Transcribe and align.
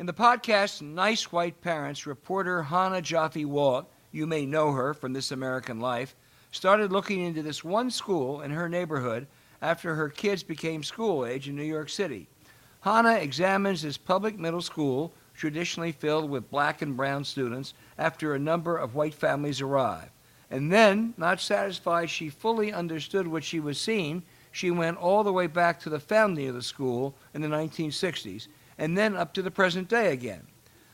In 0.00 0.06
the 0.06 0.14
podcast 0.14 0.80
Nice 0.80 1.30
White 1.30 1.60
Parents, 1.60 2.06
reporter 2.06 2.66
Chana 2.70 3.02
Joffe-Walt, 3.02 3.86
you 4.12 4.26
may 4.26 4.46
know 4.46 4.72
her 4.72 4.94
from 4.94 5.12
This 5.12 5.30
American 5.30 5.78
Life, 5.78 6.16
started 6.52 6.90
looking 6.90 7.20
into 7.20 7.42
this 7.42 7.62
one 7.62 7.90
school 7.90 8.40
in 8.40 8.50
her 8.50 8.66
neighborhood 8.66 9.26
after 9.60 9.94
her 9.94 10.08
kids 10.08 10.42
became 10.42 10.82
school 10.82 11.26
age 11.26 11.50
in 11.50 11.54
New 11.54 11.64
York 11.64 11.90
City. 11.90 12.28
Hannah 12.80 13.16
examines 13.16 13.82
this 13.82 13.98
public 13.98 14.38
middle 14.38 14.62
school, 14.62 15.12
traditionally 15.34 15.92
filled 15.92 16.30
with 16.30 16.50
black 16.50 16.80
and 16.80 16.96
brown 16.96 17.22
students, 17.22 17.74
after 17.98 18.32
a 18.32 18.38
number 18.38 18.78
of 18.78 18.94
white 18.94 19.12
families 19.12 19.60
arrive. 19.60 20.08
And 20.50 20.72
then, 20.72 21.12
not 21.18 21.42
satisfied 21.42 22.08
she 22.08 22.30
fully 22.30 22.72
understood 22.72 23.28
what 23.28 23.44
she 23.44 23.60
was 23.60 23.78
seeing, 23.78 24.22
she 24.50 24.70
went 24.70 24.96
all 24.96 25.22
the 25.22 25.32
way 25.34 25.46
back 25.46 25.78
to 25.80 25.90
the 25.90 26.00
founding 26.00 26.48
of 26.48 26.54
the 26.54 26.62
school 26.62 27.14
in 27.34 27.42
the 27.42 27.48
1960s 27.48 28.48
and 28.80 28.96
then 28.96 29.14
up 29.14 29.34
to 29.34 29.42
the 29.42 29.50
present 29.50 29.88
day 29.88 30.10
again. 30.12 30.42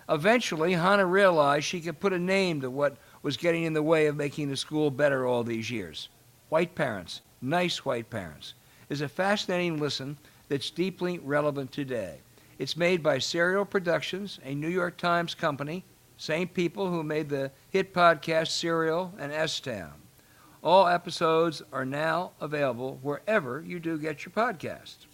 Eventually, 0.09 0.73
Chana 0.73 1.09
realized 1.09 1.65
she 1.65 1.81
could 1.81 2.01
put 2.01 2.13
a 2.13 2.19
name 2.19 2.61
to 2.61 2.71
what 2.71 2.97
was 3.23 3.37
getting 3.37 3.63
in 3.63 3.73
the 3.73 3.83
way 3.83 4.07
of 4.07 4.17
making 4.17 4.49
the 4.49 4.57
school 4.57 4.91
better 4.91 5.25
all 5.25 5.45
these 5.45 5.71
years. 5.71 6.09
White 6.49 6.75
parents, 6.75 7.23
nice 7.41 7.85
white 7.85 8.11
parents, 8.11 8.55
is 8.89 9.01
a 9.01 9.09
fascinating 9.09 9.79
listen 9.79 10.19
that's 10.49 10.71
deeply 10.71 11.19
relevant 11.21 11.73
today. 11.73 12.19
It's 12.59 12.77
made 12.77 13.03
by 13.03 13.19
Serial 13.19 13.65
Productions, 13.65 14.41
a 14.45 14.55
New 14.55 14.69
York 14.69 14.97
Times 14.97 15.35
company, 15.35 15.85
same 16.19 16.49
people 16.49 16.91
who 16.91 17.03
made 17.03 17.29
the 17.29 17.51
hit 17.71 17.95
podcast 17.95 18.49
Serial 18.49 19.13
and 19.19 19.33
S 19.33 19.61
Town. 19.61 19.93
All 20.63 20.89
episodes 20.89 21.63
are 21.73 21.85
now 21.85 22.33
available 22.41 22.99
wherever 23.03 23.63
you 23.65 23.79
do 23.79 23.99
get 23.99 24.25
your 24.25 24.33
podcasts. 24.33 25.07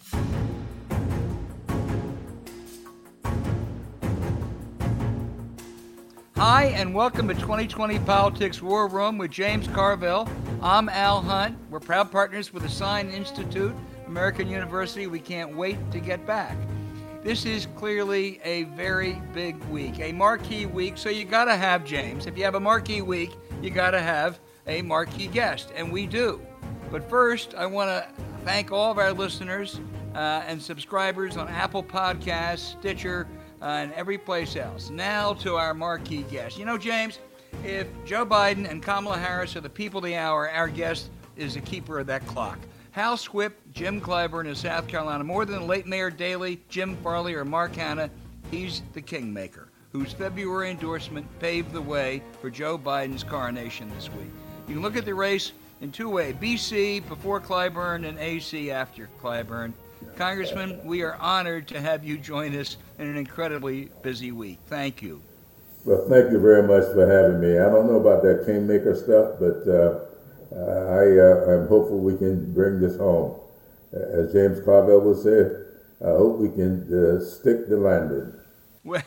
Hi, 6.45 6.65
and 6.75 6.93
welcome 6.93 7.29
to 7.29 7.33
2020 7.35 7.99
Politics 7.99 8.61
War 8.61 8.89
Room 8.89 9.17
with 9.17 9.31
James 9.31 9.65
Carville. 9.69 10.27
I'm 10.61 10.89
Al 10.89 11.21
Hunt. 11.21 11.57
We're 11.69 11.79
proud 11.79 12.11
partners 12.11 12.51
with 12.51 12.63
the 12.63 12.69
Sine 12.69 13.09
Institute, 13.09 13.73
American 14.07 14.49
University. 14.49 15.07
We 15.07 15.21
can't 15.21 15.55
wait 15.55 15.77
to 15.93 16.01
get 16.01 16.27
back. 16.27 16.57
This 17.23 17.45
is 17.45 17.69
clearly 17.77 18.41
a 18.43 18.63
very 18.75 19.21
big 19.33 19.55
week, 19.69 20.01
a 20.01 20.11
marquee 20.11 20.65
week, 20.65 20.97
so 20.97 21.07
you 21.07 21.23
got 21.23 21.45
to 21.45 21.55
have 21.55 21.85
James. 21.85 22.25
If 22.25 22.37
you 22.37 22.43
have 22.43 22.55
a 22.55 22.59
marquee 22.59 23.01
week, 23.01 23.31
you 23.61 23.69
got 23.69 23.91
to 23.91 24.01
have 24.01 24.37
a 24.67 24.81
marquee 24.81 25.27
guest, 25.27 25.71
and 25.77 25.93
we 25.93 26.05
do. 26.05 26.41
But 26.91 27.09
first, 27.09 27.55
I 27.55 27.65
want 27.67 27.89
to 27.89 28.05
thank 28.43 28.69
all 28.69 28.91
of 28.91 28.97
our 28.97 29.13
listeners 29.13 29.79
uh, 30.13 30.43
and 30.45 30.61
subscribers 30.61 31.37
on 31.37 31.47
Apple 31.47 31.83
Podcasts, 31.83 32.77
Stitcher, 32.77 33.29
uh, 33.63 33.67
and 33.67 33.93
every 33.93 34.17
place 34.17 34.55
else. 34.55 34.89
Now 34.89 35.33
to 35.35 35.55
our 35.55 35.73
marquee 35.73 36.25
guest. 36.29 36.59
You 36.59 36.65
know, 36.65 36.77
James, 36.77 37.19
if 37.63 37.87
Joe 38.05 38.25
Biden 38.25 38.69
and 38.69 38.83
Kamala 38.83 39.17
Harris 39.17 39.55
are 39.55 39.61
the 39.61 39.69
people 39.69 39.99
of 39.99 40.03
the 40.03 40.15
hour, 40.15 40.49
our 40.49 40.67
guest 40.67 41.09
is 41.37 41.53
the 41.53 41.61
keeper 41.61 41.99
of 41.99 42.07
that 42.07 42.27
clock. 42.27 42.59
Hal 42.91 43.17
Swift, 43.17 43.55
Jim 43.71 43.99
Clyburn 43.99 44.47
in 44.47 44.53
South 44.53 44.87
Carolina, 44.87 45.23
more 45.23 45.45
than 45.45 45.65
late 45.65 45.87
Mayor 45.87 46.11
Daley, 46.11 46.61
Jim 46.69 46.95
Farley, 46.97 47.33
or 47.33 47.43
Mark 47.45 47.75
Hanna, 47.75 48.09
he's 48.51 48.83
the 48.93 49.01
kingmaker, 49.01 49.69
whose 49.91 50.13
February 50.13 50.69
endorsement 50.69 51.25
paved 51.39 51.71
the 51.71 51.81
way 51.81 52.21
for 52.39 52.51
Joe 52.51 52.77
Biden's 52.77 53.23
coronation 53.23 53.89
this 53.95 54.11
week. 54.11 54.29
You 54.67 54.75
can 54.75 54.83
look 54.83 54.95
at 54.95 55.05
the 55.05 55.15
race 55.15 55.53
in 55.81 55.91
two 55.91 56.09
ways 56.09 56.35
BC 56.35 57.07
before 57.07 57.41
Clyburn 57.41 58.07
and 58.07 58.19
AC 58.19 58.69
after 58.69 59.09
Clyburn. 59.21 59.73
Congressman, 60.15 60.79
we 60.85 61.01
are 61.01 61.15
honored 61.15 61.67
to 61.69 61.81
have 61.81 62.03
you 62.03 62.17
join 62.17 62.55
us 62.55 62.77
in 62.99 63.07
an 63.07 63.17
incredibly 63.17 63.89
busy 64.01 64.31
week. 64.31 64.59
Thank 64.67 65.01
you. 65.01 65.21
Well, 65.85 66.07
thank 66.09 66.31
you 66.31 66.39
very 66.39 66.63
much 66.63 66.93
for 66.93 67.05
having 67.05 67.41
me. 67.41 67.59
I 67.59 67.69
don't 67.69 67.87
know 67.87 67.99
about 67.99 68.23
that 68.23 68.45
Kingmaker 68.45 68.95
stuff, 68.95 69.35
but 69.39 69.67
uh, 69.69 69.99
I, 70.55 71.17
uh, 71.17 71.53
I'm 71.53 71.67
hopeful 71.67 71.99
we 71.99 72.17
can 72.17 72.53
bring 72.53 72.79
this 72.79 72.97
home. 72.97 73.39
As 73.91 74.31
James 74.31 74.63
Carville 74.63 75.01
would 75.01 75.21
say, 75.21 75.63
I 76.01 76.11
hope 76.11 76.39
we 76.39 76.49
can 76.49 76.81
uh, 76.93 77.23
stick 77.23 77.67
the 77.67 77.77
landing. 77.77 78.33
Well, 78.85 79.01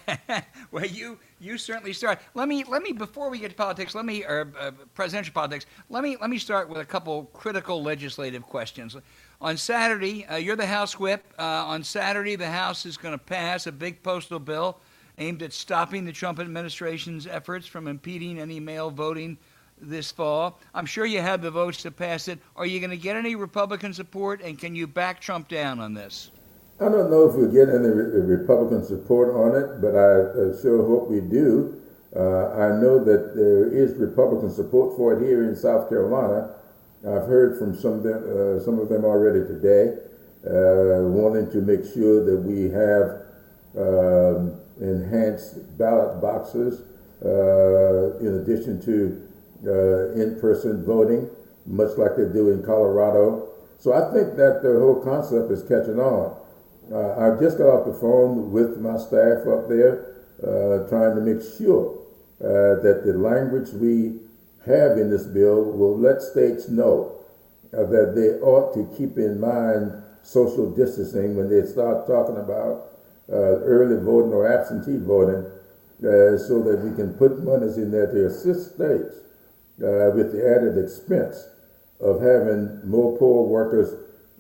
well, 0.71 0.87
you 0.87 1.19
you 1.39 1.59
certainly 1.59 1.93
start. 1.93 2.21
Let 2.33 2.49
me 2.49 2.65
let 2.65 2.83
me 2.83 2.93
before 2.93 3.29
we 3.29 3.39
get 3.39 3.51
to 3.51 3.55
politics. 3.55 3.95
Let 3.95 4.07
me 4.07 4.25
or 4.25 4.51
uh, 4.59 4.71
presidential 4.95 5.35
politics. 5.35 5.67
Let 5.91 6.03
me 6.03 6.17
let 6.19 6.31
me 6.31 6.39
start 6.39 6.71
with 6.71 6.79
a 6.79 6.85
couple 6.87 7.25
critical 7.35 7.83
legislative 7.83 8.43
questions. 8.43 8.97
On 9.41 9.57
Saturday, 9.59 10.25
uh, 10.27 10.37
you're 10.37 10.57
the 10.57 10.67
House 10.67 10.99
Whip. 10.99 11.23
Uh, 11.39 11.43
on 11.43 11.85
Saturday, 11.85 12.37
the 12.37 12.51
House 12.51 12.87
is 12.87 12.97
going 12.97 13.13
to 13.13 13.23
pass 13.23 13.67
a 13.67 13.73
big 13.73 14.03
postal 14.03 14.39
bill 14.39 14.79
aimed 15.19 15.43
at 15.43 15.53
stopping 15.53 16.07
the 16.07 16.13
Trump 16.13 16.41
administration's 16.41 17.27
efforts 17.27 17.67
from 17.67 17.87
impeding 17.87 18.39
any 18.39 18.61
mail 18.61 18.91
voting 18.91 19.37
this 19.79 20.11
fall. 20.11 20.59
I'm 20.75 20.87
sure 20.87 21.05
you 21.05 21.21
have 21.21 21.43
the 21.43 21.51
votes 21.51 21.83
to 21.83 21.91
pass 21.91 22.29
it. 22.29 22.39
Are 22.57 22.65
you 22.65 22.81
going 22.81 22.91
to 22.91 22.97
get 22.97 23.15
any 23.15 23.35
Republican 23.35 23.93
support, 23.93 24.41
and 24.41 24.59
can 24.59 24.75
you 24.75 24.87
back 24.87 25.21
Trump 25.21 25.49
down 25.49 25.81
on 25.81 25.93
this? 25.93 26.31
I 26.81 26.85
don't 26.85 27.11
know 27.11 27.29
if 27.29 27.35
we'll 27.35 27.53
get 27.53 27.69
any 27.69 27.89
Republican 27.89 28.85
support 28.85 29.35
on 29.35 29.55
it, 29.55 29.83
but 29.83 29.95
I 29.95 30.21
uh, 30.21 30.61
sure 30.63 30.87
hope 30.87 31.11
we 31.11 31.21
do. 31.21 31.79
Uh, 32.15 32.53
I 32.55 32.81
know 32.81 33.05
that 33.05 33.35
there 33.35 33.71
is 33.71 33.93
Republican 33.97 34.51
support 34.51 34.97
for 34.97 35.13
it 35.13 35.27
here 35.27 35.45
in 35.45 35.55
South 35.55 35.91
Carolina. 35.91 36.55
I've 37.05 37.27
heard 37.27 37.59
from 37.59 37.77
some 37.77 37.93
of 37.93 38.03
them, 38.03 38.25
uh, 38.25 38.61
some 38.61 38.79
of 38.79 38.89
them 38.89 39.05
already 39.05 39.41
today, 39.41 39.99
uh, 40.47 41.03
wanting 41.07 41.51
to 41.51 41.59
make 41.59 41.85
sure 41.93 42.25
that 42.25 42.39
we 42.39 42.71
have 42.71 43.23
um, 43.77 44.59
enhanced 44.81 45.77
ballot 45.77 46.21
boxes 46.21 46.81
uh, 47.25 48.19
in 48.19 48.41
addition 48.41 48.81
to 48.83 49.23
uh, 49.67 50.21
in-person 50.21 50.85
voting, 50.85 51.29
much 51.67 51.97
like 51.99 52.17
they 52.17 52.25
do 52.33 52.51
in 52.51 52.63
Colorado. 52.63 53.49
So 53.79 53.93
I 53.93 54.13
think 54.13 54.37
that 54.37 54.63
the 54.63 54.79
whole 54.79 55.01
concept 55.03 55.51
is 55.51 55.63
catching 55.63 56.01
on. 56.01 56.37
Uh, 56.91 57.19
I 57.19 57.41
just 57.41 57.59
got 57.59 57.69
off 57.69 57.87
the 57.87 57.95
phone 57.95 58.53
with 58.53 58.79
my 58.79 58.97
staff 58.97 59.47
up 59.47 59.69
there, 59.69 60.15
uh, 60.43 60.89
trying 60.89 61.15
to 61.15 61.21
make 61.21 61.43
sure 61.59 61.99
that 62.39 63.03
the 63.05 63.13
language 63.15 63.71
we 63.73 64.21
have 64.67 64.99
in 64.99 65.11
this 65.11 65.27
bill 65.27 65.65
will 65.65 65.97
let 65.99 66.21
states 66.21 66.69
know 66.69 67.17
uh, 67.73 67.85
that 67.85 68.15
they 68.15 68.39
ought 68.45 68.75
to 68.75 68.85
keep 68.97 69.17
in 69.17 69.41
mind 69.41 69.93
social 70.23 70.71
distancing 70.71 71.37
when 71.37 71.49
they 71.49 71.65
start 71.67 72.07
talking 72.07 72.37
about 72.37 72.91
uh, 73.31 73.63
early 73.63 74.03
voting 74.05 74.33
or 74.33 74.47
absentee 74.47 74.99
voting 74.99 75.45
uh, 76.03 76.37
so 76.37 76.63
that 76.63 76.81
we 76.83 76.95
can 76.95 77.15
put 77.15 77.43
monies 77.43 77.77
in 77.77 77.91
there 77.91 78.11
to 78.11 78.27
assist 78.27 78.75
states 78.75 79.17
uh, 79.83 80.11
with 80.15 80.33
the 80.33 80.43
added 80.43 80.77
expense 80.77 81.49
of 82.01 82.21
having 82.21 82.81
more 82.85 83.17
poor 83.19 83.47
workers 83.47 83.95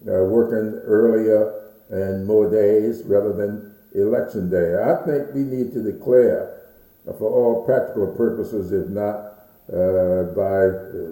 uh, 0.07 0.23
working 0.25 0.79
earlier 0.85 1.53
and 1.89 2.27
more 2.27 2.51
days 2.51 3.03
rather 3.05 3.33
than 3.33 3.75
election 3.95 4.51
day. 4.51 4.77
I 4.77 5.05
think 5.07 5.35
we 5.35 5.43
need 5.43 5.73
to 5.73 5.83
declare, 5.83 6.61
for 7.05 7.31
all 7.31 7.65
practical 7.65 8.09
purposes, 8.09 8.73
if 8.73 8.89
not 8.89 9.26
uh, 9.73 10.23
by 10.35 10.67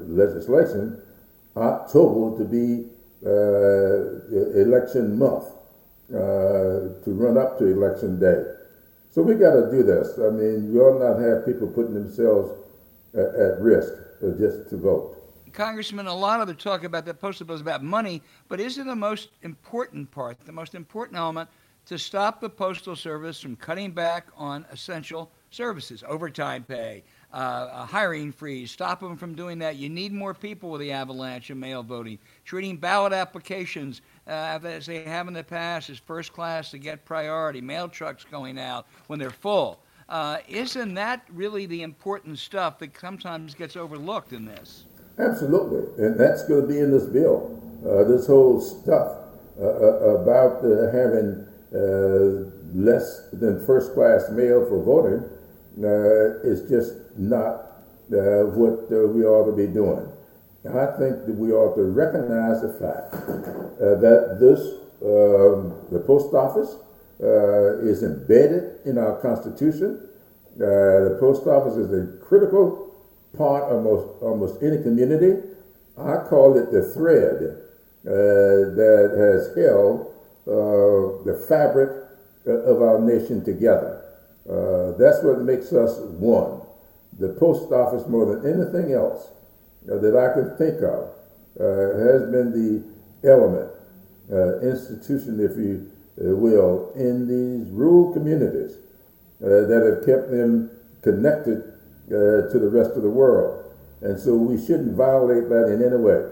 legislation 0.07 1.01
October 1.57 2.39
to 2.39 2.45
be 2.45 2.87
uh, 3.27 4.61
election 4.61 5.19
month 5.19 5.45
uh, 6.11 6.95
to 7.05 7.11
run 7.15 7.39
up 7.39 7.59
to 7.59 7.67
election 7.67 8.21
day. 8.21 8.45
So 9.11 9.23
we 9.23 9.35
got 9.35 9.55
to 9.55 9.71
do 9.71 9.83
this. 9.83 10.19
I 10.19 10.31
mean, 10.31 10.73
we 10.73 10.79
ought 10.81 10.99
not 10.99 11.21
have 11.21 11.47
people 11.47 11.69
putting 11.69 11.95
themselves 11.95 12.53
at, 13.15 13.61
risk 13.61 13.93
just 14.39 14.71
to 14.71 14.77
vote. 14.77 15.17
Congressman, 15.53 16.09
a 16.09 16.15
lot 16.15 16.41
of 16.41 16.49
the 16.49 16.55
talk 16.55 16.83
about 16.83 17.05
the 17.05 17.15
postal 17.15 17.47
bill 17.47 17.55
is 17.55 17.61
about 17.61 17.83
money, 17.83 18.21
but 18.49 18.59
isn't 18.59 18.89
the 18.89 18.97
most 18.97 19.29
important 19.43 20.11
part, 20.11 20.37
the 20.45 20.53
most 20.53 20.75
important 20.75 21.17
element, 21.17 21.49
to 21.87 21.97
stop 21.97 22.41
the 22.41 22.49
Postal 22.49 22.97
Service 22.97 23.41
from 23.41 23.55
cutting 23.57 23.93
back 23.93 24.27
on 24.37 24.67
essential 24.73 25.31
services, 25.51 26.03
overtime 26.09 26.65
pay, 26.65 27.05
uh, 27.35 27.69
a 27.73 27.85
hiring 27.85 28.31
freeze, 28.31 28.71
stop 28.71 29.01
them 29.01 29.17
from 29.17 29.35
doing 29.35 29.59
that. 29.59 29.75
You 29.75 29.89
need 29.89 30.13
more 30.13 30.33
people 30.33 30.71
with 30.71 30.81
the 30.81 30.93
avalanche 30.93 31.51
of 31.51 31.57
mail 31.57 31.83
voting, 31.83 32.21
treating 32.45 32.77
ballot 32.77 33.13
applications 33.13 34.03
uh, 34.29 34.61
as 34.63 34.87
they 34.87 35.03
have 35.03 35.27
in 35.27 35.35
the 35.35 35.43
past, 35.43 35.91
is 35.91 35.99
first 35.99 36.33
class 36.33 36.71
to 36.71 36.79
get 36.79 37.05
priority, 37.05 37.61
mail 37.61 37.89
trucks 37.89 38.25
going 38.25 38.57
out 38.57 38.87
when 39.09 39.19
they're 39.19 39.31
full. 39.31 39.81
Uh, 40.09 40.39
isn't 40.49 40.95
that 40.95 41.27
really 41.33 41.67
the 41.67 41.83
important 41.83 42.39
stuff 42.39 42.79
that 42.79 42.97
sometimes 42.97 43.53
gets 43.53 43.75
overlooked 43.75 44.33
in 44.33 44.45
this? 44.45 44.85
Absolutely, 45.19 46.05
and 46.05 46.19
that's 46.19 46.47
going 46.47 46.63
to 46.63 46.69
be 46.69 46.79
in 46.79 46.93
this 46.93 47.07
bill. 47.07 47.61
Uh, 47.85 48.05
this 48.05 48.29
whole 48.29 48.61
stuff 48.61 49.19
uh, 49.61 49.65
uh 49.65 50.21
about 50.23 50.63
having 50.93 51.47
less 52.75 53.29
than 53.33 53.65
first 53.67 53.93
class 53.93 54.31
mail 54.31 54.65
for 54.67 54.81
voting 54.83 55.29
is 56.45 56.69
just 56.69 57.04
not 57.17 57.73
what 58.11 58.91
we 58.91 59.25
ought 59.25 59.47
to 59.47 59.57
be 59.57 59.67
doing. 59.67 60.07
I 60.67 60.87
think 60.99 61.27
that 61.27 61.37
we 61.37 61.53
ought 61.53 61.75
to 61.77 61.83
recognize 61.83 62.63
the 62.63 62.73
fact 62.73 63.13
that 63.79 64.39
this, 64.41 64.61
um, 65.03 65.75
the 65.93 66.03
post 66.07 66.33
office, 66.35 66.77
uh, 67.23 67.79
is 67.79 68.03
embedded 68.03 68.81
in 68.85 68.99
our 68.99 69.21
Constitution. 69.21 70.01
Uh, 70.57 70.59
the 70.59 71.17
post 71.21 71.47
office 71.47 71.77
is 71.77 71.93
a 71.93 72.19
critical 72.25 72.93
part 73.37 73.65
of 73.65 73.85
most, 73.85 74.21
almost 74.21 74.63
any 74.63 74.83
community. 74.83 75.41
I 75.97 76.17
call 76.29 76.59
it 76.59 76.73
the 76.73 76.83
thread 76.83 77.63
uh, 78.05 78.75
that 78.75 79.15
has 79.17 79.57
held 79.57 80.13
uh, 80.47 81.23
the 81.25 81.45
fabric 81.49 81.91
of 82.47 82.83
our 82.83 83.01
nation 83.01 83.45
together. 83.45 84.03
Uh, 84.49 84.99
that's 84.99 85.23
what 85.23 85.41
makes 85.41 85.73
us 85.73 85.99
one. 86.19 86.61
The 87.19 87.29
post 87.29 87.73
office, 87.73 88.09
more 88.09 88.35
than 88.35 88.45
anything 88.55 88.93
else 88.93 89.29
uh, 89.91 89.99
that 89.99 90.17
I 90.17 90.35
can 90.35 90.57
think 90.57 90.83
of, 90.83 91.11
has 91.57 92.23
been 92.33 92.51
the 92.51 92.83
element, 93.29 93.71
institution, 94.63 95.39
if 95.39 95.57
you 95.57 95.91
uh, 96.21 96.35
will 96.35 96.93
in 96.95 97.27
these 97.27 97.69
rural 97.73 98.13
communities 98.13 98.77
uh, 99.43 99.67
that 99.67 99.83
have 99.85 100.07
kept 100.07 100.31
them 100.31 100.71
connected 101.03 101.59
uh, 102.07 102.47
to 102.53 102.59
the 102.61 102.69
rest 102.69 102.93
of 102.93 103.03
the 103.03 103.11
world. 103.11 103.65
And 104.01 104.19
so 104.19 104.35
we 104.35 104.65
shouldn't 104.65 104.95
violate 104.95 105.49
that 105.49 105.73
in 105.73 105.83
any 105.83 105.97
way. 105.97 106.31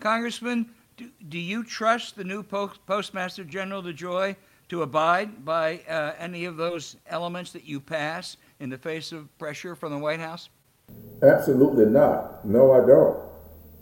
Congressman, 0.00 0.66
do, 0.96 1.08
do 1.28 1.38
you 1.38 1.62
trust 1.62 2.16
the 2.16 2.24
new 2.24 2.42
Post- 2.42 2.84
Postmaster 2.84 3.44
General 3.44 3.80
DeJoy 3.80 4.34
to 4.70 4.82
abide 4.82 5.44
by 5.44 5.82
uh, 5.88 6.14
any 6.18 6.44
of 6.44 6.56
those 6.56 6.96
elements 7.06 7.52
that 7.52 7.64
you 7.64 7.78
pass 7.78 8.36
in 8.62 8.70
the 8.70 8.78
face 8.78 9.10
of 9.10 9.26
pressure 9.38 9.74
from 9.74 9.90
the 9.90 9.98
White 9.98 10.20
House? 10.20 10.48
Absolutely 11.20 11.86
not. 11.86 12.46
No, 12.46 12.72
I 12.72 12.86
don't. 12.86 13.18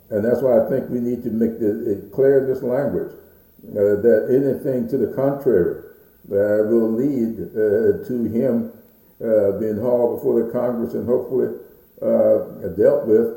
And 0.08 0.24
that's 0.24 0.40
why 0.40 0.64
I 0.64 0.68
think 0.70 0.88
we 0.88 1.00
need 1.00 1.22
to 1.22 1.30
make 1.30 1.52
it 1.60 2.10
clear 2.12 2.40
in 2.40 2.52
this 2.52 2.62
language 2.62 3.12
uh, 3.12 4.00
that 4.00 4.26
anything 4.30 4.88
to 4.88 4.96
the 4.96 5.12
contrary 5.14 5.84
uh, 6.32 6.64
will 6.66 6.90
lead 6.90 7.38
uh, 7.52 8.08
to 8.08 8.24
him 8.24 8.72
being 9.60 9.78
hauled 9.78 10.16
before 10.16 10.42
the 10.42 10.50
Congress 10.50 10.94
and 10.94 11.06
hopefully 11.06 11.54
dealt 12.76 13.06
with 13.06 13.36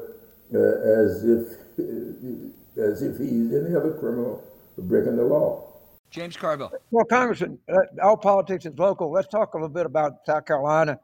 as 0.56 1.26
if 1.26 1.60
as 2.78 3.02
if 3.04 3.18
he's 3.20 3.54
any 3.54 3.76
other 3.76 3.94
criminal 4.00 4.42
breaking 4.78 5.18
the 5.18 5.24
law. 5.24 5.68
James 6.10 6.38
Carville. 6.38 6.72
Well, 6.92 7.06
Congressman, 7.06 7.60
all 8.02 8.18
politics 8.18 8.66
is 8.66 8.78
local. 8.78 9.12
Let's 9.12 9.28
talk 9.28 9.56
a 9.56 9.58
little 9.58 9.70
bit 9.70 9.86
about 9.86 10.26
South 10.26 10.46
Carolina. 10.46 11.00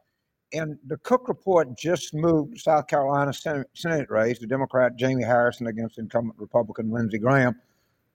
And 0.54 0.78
the 0.88 0.98
Cook 0.98 1.28
report 1.28 1.78
just 1.78 2.14
moved 2.14 2.60
South 2.60 2.88
Carolina 2.88 3.32
Senate, 3.34 3.68
Senate 3.74 4.10
race, 4.10 4.40
the 4.40 4.48
Democrat 4.48 4.96
Jamie 4.96 5.24
Harrison 5.24 5.68
against 5.68 6.00
incumbent 6.00 6.40
Republican 6.40 6.92
Lindsey 6.92 7.20
Graham, 7.20 7.56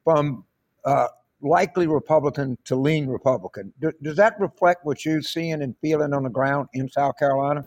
from 0.02 0.44
uh, 0.84 1.08
likely 1.40 1.86
Republican 1.86 2.58
to 2.64 2.74
lean 2.74 3.06
Republican. 3.06 3.72
Do, 3.80 3.92
does 4.02 4.16
that 4.16 4.38
reflect 4.40 4.84
what 4.84 5.04
you're 5.04 5.22
seeing 5.22 5.62
and 5.62 5.76
feeling 5.80 6.12
on 6.12 6.24
the 6.24 6.30
ground 6.30 6.68
in 6.74 6.88
South 6.88 7.16
Carolina? 7.18 7.64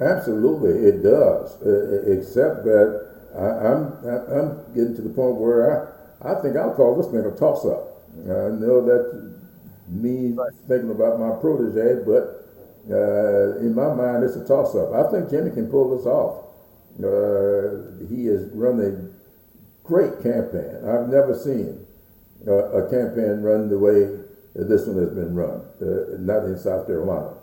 Absolutely, 0.00 0.88
it 0.88 1.02
does. 1.02 1.60
Uh, 1.62 2.02
except 2.12 2.64
that 2.64 3.12
I, 3.34 3.72
am 3.72 3.98
I'm, 4.04 4.38
I'm 4.38 4.74
getting 4.74 4.96
to 4.96 5.02
the 5.02 5.10
point 5.10 5.36
where 5.36 5.96
I, 6.22 6.32
I 6.32 6.42
think 6.42 6.56
I'll 6.56 6.74
call 6.74 6.96
this 6.96 7.10
thing 7.10 7.24
a 7.24 7.30
toss 7.36 7.64
up. 7.64 8.02
I 8.24 8.52
know 8.52 8.84
that 8.84 9.32
me 9.88 10.36
thinking 10.68 10.90
about 10.90 11.18
my 11.18 11.30
protege, 11.40 12.04
but 12.04 12.42
uh, 12.90 13.58
in 13.58 13.74
my 13.74 13.94
mind, 13.94 14.24
it's 14.24 14.36
a 14.36 14.46
toss 14.46 14.74
up. 14.74 14.92
I 14.92 15.10
think 15.10 15.30
Jimmy 15.30 15.50
can 15.50 15.70
pull 15.70 15.96
this 15.96 16.06
off. 16.06 16.48
Uh, 16.98 18.06
he 18.08 18.26
has 18.26 18.48
run 18.52 18.80
a 18.80 19.86
great 19.86 20.22
campaign. 20.22 20.76
I've 20.84 21.08
never 21.08 21.34
seen 21.38 21.86
a 22.46 22.82
campaign 22.90 23.40
run 23.40 23.68
the 23.68 23.78
way 23.78 24.18
this 24.54 24.86
one 24.86 24.98
has 24.98 25.10
been 25.10 25.34
run, 25.34 25.62
uh, 25.80 26.18
not 26.18 26.44
in 26.44 26.58
South 26.58 26.86
Carolina. 26.86 27.34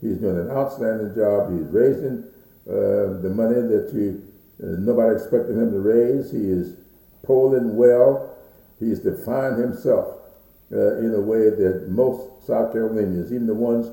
He's 0.00 0.16
doing 0.16 0.38
an 0.38 0.50
outstanding 0.50 1.14
job. 1.14 1.52
He's 1.52 1.68
raising 1.68 2.24
uh, 2.68 3.20
the 3.20 3.30
money 3.34 3.60
that 3.60 3.90
you 3.94 4.24
uh, 4.60 4.74
nobody 4.78 5.14
expected 5.14 5.56
him 5.56 5.70
to 5.70 5.78
raise. 5.78 6.32
He 6.32 6.50
is 6.50 6.76
polling 7.22 7.76
well. 7.76 8.36
He's 8.80 9.00
defined 9.00 9.58
himself 9.58 10.16
uh, 10.72 10.98
in 10.98 11.14
a 11.14 11.20
way 11.20 11.50
that 11.50 11.86
most 11.88 12.46
South 12.46 12.72
Carolinians, 12.72 13.32
even 13.32 13.46
the 13.46 13.54
ones 13.54 13.88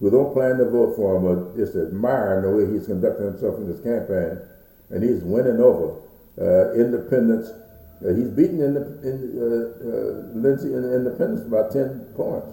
who 0.00 0.10
don't 0.10 0.32
plan 0.32 0.58
to 0.58 0.68
vote 0.68 0.96
for 0.96 1.16
him, 1.16 1.24
but 1.24 1.56
just 1.56 1.76
admiring 1.76 2.42
the 2.42 2.50
way 2.50 2.72
he's 2.72 2.86
conducting 2.86 3.26
himself 3.26 3.56
in 3.56 3.66
this 3.66 3.80
campaign. 3.80 4.38
And 4.90 5.02
he's 5.02 5.22
winning 5.22 5.60
over 5.60 6.00
uh, 6.38 6.74
independents 6.74 7.50
uh, 8.04 8.12
he's 8.12 8.28
beaten 8.28 8.60
in 8.60 8.74
the, 8.74 8.80
in, 9.02 9.16
uh, 9.38 9.88
uh, 9.88 10.38
Lindsey 10.38 10.74
in 10.74 10.82
the 10.82 10.94
Independence 10.94 11.46
about 11.46 11.72
10 11.72 12.12
points. 12.14 12.48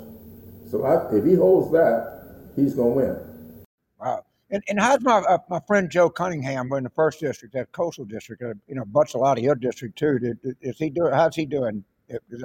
So 0.70 0.86
I, 0.86 1.14
if 1.14 1.26
he 1.26 1.36
holds 1.36 1.72
that, 1.74 2.24
he's 2.56 2.74
going 2.74 2.94
to 2.94 3.08
win. 3.08 3.66
Wow. 4.00 4.26
And, 4.50 4.64
and 4.70 4.80
how's 4.80 5.02
my 5.02 5.18
uh, 5.20 5.38
my 5.50 5.62
friend 5.62 5.90
Joe 5.90 6.10
Cunningham 6.10 6.72
in 6.74 6.84
the 6.84 6.90
first 6.90 7.22
district, 7.22 7.54
that 7.54 7.72
coastal 7.72 8.06
district, 8.06 8.44
uh, 8.44 8.54
you 8.68 8.76
know, 8.76 8.86
butts 8.86 9.14
a 9.14 9.18
lot 9.18 9.38
of 9.38 9.44
your 9.44 9.56
district 9.56 9.98
too. 9.98 10.36
Is 10.62 10.78
he 10.78 10.90
doing? 10.90 11.14
How's 11.14 11.36
he 11.36 11.46
doing? 11.46 11.84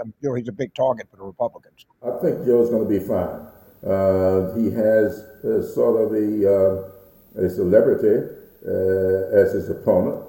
I'm 0.01 0.15
sure 0.23 0.37
he's 0.37 0.47
a 0.47 0.53
big 0.53 0.73
target 0.75 1.09
for 1.11 1.17
the 1.17 1.25
Republicans. 1.25 1.85
I 2.05 2.11
think 2.23 2.47
Joe's 2.47 2.71
going 2.71 2.85
to 2.85 2.89
be 2.89 3.05
fine. 3.05 3.49
Uh, 3.87 4.55
he 4.57 4.71
has 4.71 5.21
uh, 5.45 5.63
sort 5.63 6.03
of 6.03 6.13
a 6.13 6.93
a 7.37 7.49
celebrity 7.49 8.29
as 8.65 9.53
his 9.53 9.71
opponent 9.71 10.25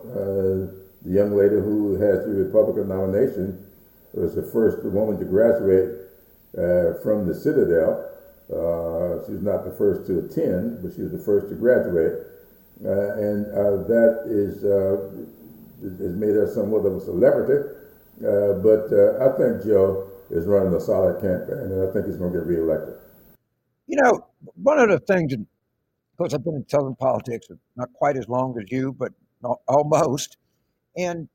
the 1.07 1.13
young 1.13 1.31
lady 1.35 1.55
who 1.55 1.93
has 1.93 2.25
the 2.25 2.33
Republican 2.33 2.89
nomination 2.89 3.65
was 4.13 4.35
the 4.35 4.43
first 4.43 4.83
woman 4.83 5.17
to 5.17 5.25
graduate 5.25 5.95
uh, 6.57 6.99
from 7.01 7.27
the 7.27 7.33
Citadel. 7.33 8.03
Uh, 8.51 9.23
not 9.41 9.63
the 9.65 9.75
first 9.77 10.07
to 10.07 10.19
attend, 10.19 10.81
but 10.81 10.93
she 10.93 11.01
was 11.01 11.11
the 11.11 11.17
first 11.17 11.49
to 11.49 11.55
graduate. 11.55 12.27
Uh, 12.83 13.13
and 13.15 13.45
uh, 13.47 13.83
that 13.87 14.23
is 14.27 14.63
uh, 14.63 15.11
has 15.81 16.15
made 16.15 16.35
her 16.35 16.49
somewhat 16.53 16.85
of 16.85 16.95
a 16.95 17.01
celebrity. 17.01 17.69
Uh, 18.19 18.53
but 18.59 18.91
I 19.21 19.37
think 19.37 19.63
Joe 19.63 20.09
is 20.29 20.45
running 20.45 20.73
a 20.73 20.81
solid 20.81 21.21
campaign, 21.21 21.71
and 21.71 21.89
I 21.89 21.93
think 21.93 22.05
he's 22.05 22.17
going 22.17 22.33
to 22.33 22.39
get 22.39 22.47
reelected. 22.47 22.95
You 23.87 23.97
know, 24.01 24.19
one 24.61 24.79
of 24.79 24.89
the 24.89 24.99
things, 24.99 25.33
of 25.33 25.39
course, 26.17 26.33
I've 26.33 26.43
been 26.43 26.55
in 26.55 26.67
Southern 26.67 26.95
politics 26.95 27.47
not 27.75 27.91
quite 27.93 28.17
as 28.17 28.27
long 28.27 28.57
as 28.59 28.69
you, 28.69 28.93
but 28.93 29.13
almost. 29.67 30.37
And 30.97 31.29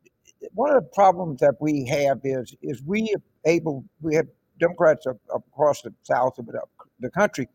one 0.52 0.70
of 0.70 0.82
the 0.82 0.90
problems 0.92 1.40
that 1.40 1.54
we 1.60 1.86
have 1.86 2.20
is 2.24 2.54
is 2.62 2.82
we 2.82 3.14
able 3.46 3.84
we 4.00 4.14
have 4.16 4.26
Democrats 4.60 5.06
across 5.34 5.82
the 5.82 5.94
South 6.02 6.38
of 6.38 6.48
the 7.00 7.10
country. 7.10 7.48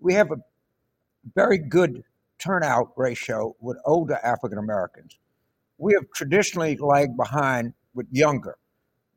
We 0.00 0.14
have 0.14 0.30
a 0.32 0.36
very 1.34 1.58
good 1.58 2.02
turnout 2.38 2.92
ratio 2.96 3.54
with 3.60 3.76
older 3.84 4.18
African 4.24 4.58
Americans. 4.58 5.18
We 5.78 5.92
have 5.94 6.04
traditionally 6.14 6.76
lagged 6.78 7.16
behind 7.16 7.74
with 7.94 8.06
younger. 8.10 8.56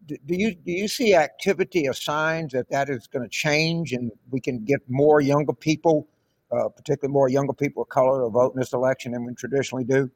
Do, 0.07 0.17
you 0.27 0.53
do 0.53 0.71
you 0.71 0.87
see 0.87 1.15
activity 1.15 1.87
as 1.87 2.03
signs 2.03 2.53
that 2.53 2.69
that 2.69 2.89
is 2.89 3.07
going 3.07 3.23
to 3.23 3.29
change 3.29 3.93
and 3.93 4.11
we 4.29 4.39
can 4.39 4.63
get 4.63 4.79
more 4.87 5.19
younger 5.19 5.53
people, 5.53 6.07
uh, 6.51 6.69
particularly 6.69 7.11
more 7.11 7.29
younger 7.29 7.53
people 7.53 7.83
of 7.83 7.89
color, 7.89 8.21
to 8.21 8.29
vote 8.29 8.53
in 8.53 8.59
this 8.59 8.73
election 8.73 9.13
than 9.13 9.25
we 9.25 9.33
traditionally 9.33 9.83
do? 9.83 10.09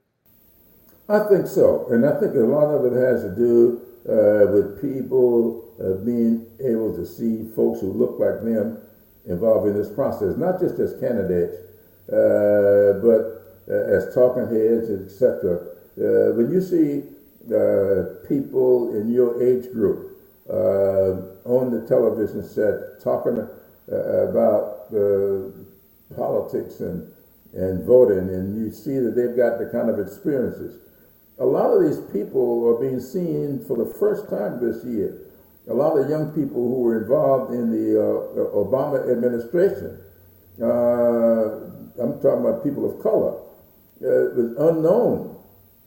I 1.08 1.20
think 1.28 1.48
so, 1.48 1.88
and 1.90 2.06
I 2.06 2.20
think 2.20 2.36
a 2.36 2.40
lot 2.40 2.68
of 2.68 2.86
it 2.86 2.96
has 2.96 3.24
to 3.24 3.36
do 3.36 3.82
uh, 4.08 4.52
with 4.52 4.80
people 4.80 5.66
uh, 5.82 6.04
being 6.06 6.46
able 6.60 6.96
to 6.96 7.06
see 7.06 7.50
folks 7.56 7.82
who 7.82 7.92
look 7.92 8.20
like 8.20 8.44
them 8.44 8.78
involved 9.26 9.68
in 9.68 9.74
this 9.74 9.90
process, 9.90 10.38
not 10.38 10.60
just 10.60 10.80
as 10.80 11.00
candidates, 11.00 11.56
uh, 12.12 13.00
but 13.02 13.40
uh, 13.70 13.74
as 13.74 14.14
talking 14.14 14.48
heads, 14.50 14.90
etc. 14.90 15.58
Uh, 15.98 16.34
when 16.34 16.52
you 16.52 16.62
see 16.62 17.04
uh, 17.52 18.28
people 18.28 18.96
in 18.96 19.12
your 19.12 19.42
age 19.42 19.72
group 19.72 20.18
on 21.46 21.72
the 21.72 21.86
television 21.88 22.44
set 22.44 23.02
talking 23.04 23.48
about 23.88 24.90
politics 26.16 26.80
and 26.80 27.12
and 27.52 27.84
voting, 27.84 28.30
and 28.30 28.56
you 28.56 28.72
see 28.72 29.00
that 29.00 29.16
they've 29.16 29.36
got 29.36 29.58
the 29.58 29.66
kind 29.72 29.90
of 29.90 30.00
experiences 30.00 30.78
a 31.40 31.46
lot 31.46 31.72
of 31.72 31.82
these 31.82 32.00
people 32.12 32.68
are 32.68 32.80
being 32.80 33.00
seen 33.00 33.64
for 33.66 33.76
the 33.76 33.92
first 33.98 34.30
time 34.30 34.60
this 34.60 34.84
year 34.86 35.30
a 35.70 35.74
lot 35.74 35.98
of 35.98 36.10
young 36.10 36.32
people 36.32 36.68
who 36.68 36.82
were 36.82 37.02
involved 37.02 37.54
in 37.54 37.70
the 37.70 38.00
uh, 38.00 38.56
Obama 38.58 39.10
administration. 39.12 40.00
Uh, 40.60 42.02
I'm 42.02 42.20
talking 42.22 42.42
about 42.46 42.64
people 42.64 42.90
of 42.90 43.02
color. 43.04 43.38
Uh, 44.02 44.32
it 44.32 44.36
was 44.36 44.58
unknown, 44.58 45.39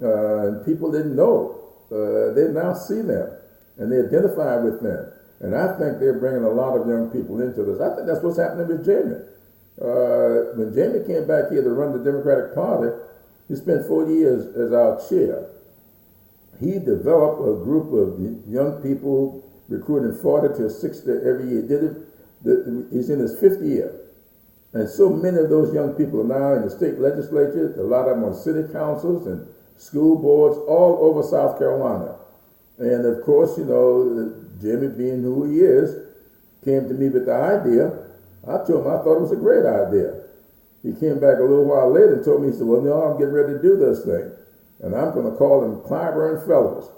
uh, 0.03 0.49
and 0.49 0.67
people 0.67 0.91
didn't 0.91 1.17
know. 1.17 1.59
Uh, 1.91 2.33
they 2.35 2.49
now 2.49 2.75
see 2.75 3.01
them, 3.03 3.31
and 3.79 3.93
they 3.93 4.01
identify 4.01 4.57
with 4.57 4.83
them. 4.83 5.13
And 5.41 5.55
I 5.55 5.77
think 5.79 5.99
they're 5.99 6.19
bringing 6.19 6.45
a 6.45 6.51
lot 6.51 6.79
of 6.79 6.87
young 6.87 7.11
people 7.11 7.41
into 7.41 7.65
this. 7.65 7.81
I 7.81 7.95
think 7.95 8.07
that's 8.07 8.23
what's 8.23 8.39
happening 8.39 8.69
with 8.69 8.87
Jamie. 8.87 9.21
Uh, 9.81 10.55
when 10.55 10.73
Jamie 10.73 11.05
came 11.07 11.27
back 11.27 11.51
here 11.51 11.63
to 11.63 11.71
run 11.71 11.93
the 11.93 12.05
Democratic 12.05 12.55
Party, 12.55 12.95
he 13.49 13.57
spent 13.57 13.87
40 13.87 14.13
years 14.13 14.47
as 14.57 14.73
our 14.73 15.03
chair. 15.09 15.49
He 16.61 16.79
developed 16.79 17.43
a 17.43 17.59
group 17.65 17.91
of 17.93 18.21
young 18.49 18.81
people 18.83 19.43
recruiting 19.69 20.17
40 20.23 20.63
to 20.63 20.71
60 20.71 21.11
every 21.27 21.49
year. 21.49 21.63
Did 21.63 21.83
it, 21.85 22.93
he's 22.93 23.11
in 23.11 23.19
his 23.19 23.39
fifth 23.41 23.63
year. 23.63 23.99
And 24.73 24.89
so 24.89 25.11
many 25.11 25.39
of 25.39 25.51
those 25.51 25.75
young 25.75 25.95
people 25.95 26.21
are 26.21 26.39
now 26.39 26.55
in 26.55 26.63
the 26.63 26.71
state 26.71 26.99
legislature, 26.99 27.75
a 27.79 27.83
lot 27.83 28.09
of 28.09 28.17
them 28.17 28.25
on 28.25 28.35
city 28.35 28.73
councils 28.73 29.27
and 29.27 29.47
school 29.83 30.15
boards 30.17 30.57
all 30.69 30.99
over 31.03 31.27
South 31.27 31.59
Carolina. 31.59 32.15
And 32.79 33.05
of 33.05 33.25
course, 33.25 33.59
you 33.59 33.65
know, 33.65 34.33
Jimmy 34.63 34.87
being 34.89 35.23
who 35.23 35.51
he 35.51 35.59
is, 35.59 36.07
came 36.65 36.87
to 36.87 36.95
me 36.95 37.09
with 37.09 37.27
the 37.27 37.35
idea. 37.35 37.91
I 38.47 38.63
told 38.63 38.87
him 38.87 38.95
I 38.95 39.03
thought 39.03 39.19
it 39.19 39.27
was 39.27 39.33
a 39.33 39.43
great 39.43 39.67
idea. 39.67 40.23
He 40.87 40.95
came 40.95 41.19
back 41.19 41.39
a 41.39 41.43
little 41.43 41.67
while 41.67 41.91
later 41.91 42.15
and 42.15 42.25
told 42.25 42.43
me, 42.43 42.51
he 42.51 42.55
said, 42.55 42.67
well, 42.67 42.81
no, 42.81 43.03
I'm 43.03 43.19
getting 43.19 43.35
ready 43.35 43.55
to 43.55 43.63
do 43.63 43.77
this 43.77 44.05
thing. 44.05 44.31
And 44.83 44.95
I'm 44.95 45.15
going 45.15 45.31
to 45.31 45.37
call 45.37 45.61
them 45.63 45.83
Clyburn 45.83 46.47
Fellows. 46.47 46.91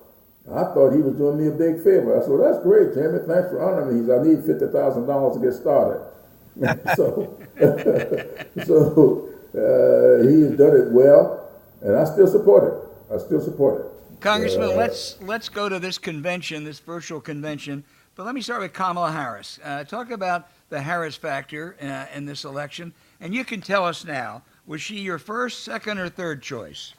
I 0.48 0.64
thought 0.72 0.92
he 0.92 1.00
was 1.00 1.16
doing 1.16 1.40
me 1.40 1.48
a 1.48 1.56
big 1.56 1.80
favor. 1.80 2.16
I 2.16 2.20
said, 2.20 2.32
well, 2.36 2.44
that's 2.44 2.62
great, 2.62 2.92
Jimmy. 2.92 3.20
Thanks 3.24 3.48
for 3.48 3.64
honoring 3.64 3.96
me. 3.96 4.00
He 4.00 4.06
said, 4.08 4.20
I 4.20 4.24
need 4.24 4.44
$50,000 4.44 5.32
to 5.32 5.40
get 5.40 5.56
started. 5.56 6.00
so, 6.96 7.32
so 8.64 9.28
uh, 9.56 10.28
he 10.28 10.44
has 10.44 10.56
done 10.56 10.76
it 10.76 10.92
well, 10.92 11.43
and 11.84 11.96
I 11.96 12.04
still 12.04 12.26
support 12.26 12.64
it. 12.64 13.14
I 13.14 13.18
still 13.18 13.40
support 13.40 13.80
it. 13.82 14.20
Congressman, 14.20 14.70
uh, 14.70 14.76
let's 14.76 15.20
let's 15.20 15.48
go 15.48 15.68
to 15.68 15.78
this 15.78 15.98
convention, 15.98 16.64
this 16.64 16.80
virtual 16.80 17.20
convention. 17.20 17.84
But 18.16 18.26
let 18.26 18.34
me 18.34 18.40
start 18.40 18.62
with 18.62 18.72
Kamala 18.72 19.12
Harris. 19.12 19.58
Uh, 19.62 19.84
talk 19.84 20.10
about 20.10 20.48
the 20.70 20.80
Harris 20.80 21.16
factor 21.16 21.76
uh, 21.82 22.06
in 22.16 22.24
this 22.24 22.44
election, 22.44 22.94
and 23.20 23.34
you 23.34 23.44
can 23.44 23.60
tell 23.60 23.84
us 23.84 24.04
now: 24.04 24.42
was 24.66 24.80
she 24.80 25.00
your 25.00 25.18
first, 25.18 25.62
second, 25.64 25.98
or 25.98 26.08
third 26.08 26.42
choice? 26.42 26.94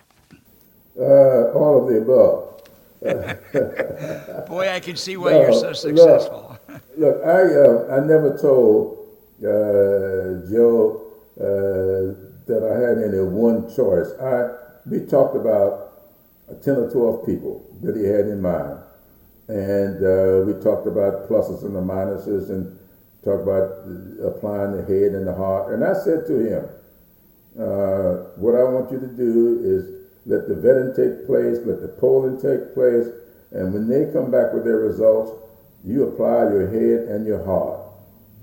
Uh, 0.97 1.51
all 1.53 1.81
of 1.81 1.93
the 1.93 2.01
above. 2.01 2.51
Boy, 4.47 4.69
I 4.69 4.79
can 4.79 4.95
see 4.95 5.17
why 5.17 5.31
no, 5.31 5.41
you're 5.41 5.53
so 5.53 5.73
successful. 5.73 6.57
Look, 6.67 6.81
look 6.97 7.25
I 7.25 7.41
uh, 7.41 7.97
I 7.97 8.05
never 8.05 8.37
told 8.39 9.07
uh, 9.39 10.47
Joe 10.49 11.01
uh, 11.39 12.15
that 12.47 12.63
I 12.63 12.79
had 12.79 12.97
any 13.09 13.21
one 13.21 13.73
choice. 13.75 14.11
I 14.21 14.64
we 14.85 14.99
talked 15.05 15.35
about 15.35 15.91
ten 16.63 16.75
or 16.75 16.91
twelve 16.91 17.25
people 17.25 17.65
that 17.81 17.95
he 17.95 18.03
had 18.03 18.27
in 18.27 18.41
mind, 18.41 18.79
and 19.47 19.97
uh, 19.97 20.45
we 20.45 20.53
talked 20.61 20.87
about 20.87 21.27
pluses 21.27 21.63
and 21.63 21.75
the 21.75 21.81
minuses, 21.81 22.49
and 22.49 22.77
talked 23.23 23.43
about 23.43 23.85
applying 24.23 24.77
the 24.77 24.83
head 24.85 25.13
and 25.13 25.27
the 25.27 25.33
heart. 25.33 25.73
And 25.73 25.83
I 25.83 25.93
said 25.93 26.25
to 26.27 26.35
him, 26.37 26.63
uh, 27.59 28.29
"What 28.37 28.55
I 28.55 28.63
want 28.63 28.91
you 28.91 28.99
to 28.99 29.07
do 29.07 29.61
is 29.63 30.05
let 30.25 30.47
the 30.47 30.55
vetting 30.55 30.95
take 30.95 31.25
place, 31.25 31.57
let 31.65 31.81
the 31.81 31.89
polling 31.99 32.39
take 32.39 32.73
place, 32.73 33.07
and 33.51 33.73
when 33.73 33.87
they 33.87 34.11
come 34.13 34.29
back 34.29 34.53
with 34.53 34.65
their 34.65 34.77
results, 34.77 35.31
you 35.83 36.07
apply 36.07 36.49
your 36.53 36.67
head 36.67 37.09
and 37.09 37.25
your 37.25 37.43
heart." 37.43 37.81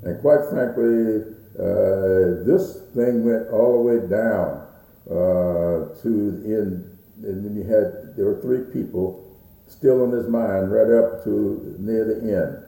And 0.02 0.20
quite 0.20 0.50
frankly, 0.50 1.22
uh, 1.56 2.42
this 2.42 2.82
thing 2.94 3.24
went 3.24 3.48
all 3.50 3.76
the 3.76 3.82
way 3.82 4.08
down 4.08 4.66
uh, 5.10 5.94
to 6.02 6.42
in, 6.44 6.88
and 7.22 7.44
then 7.44 7.56
you 7.56 7.64
had 7.64 8.16
there 8.16 8.26
were 8.26 8.40
three 8.40 8.72
people 8.72 9.22
still 9.66 10.02
on 10.02 10.12
his 10.12 10.28
mind 10.28 10.70
right 10.70 10.90
up 10.92 11.24
to 11.24 11.76
near 11.78 12.04
the 12.04 12.20
end. 12.20 12.62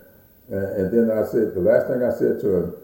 And, 0.49 0.77
and 0.77 0.87
then 0.93 1.17
I 1.17 1.25
said, 1.25 1.55
the 1.55 1.61
last 1.61 1.87
thing 1.87 2.03
I 2.03 2.13
said 2.13 2.41
to 2.41 2.57
him, 2.57 2.75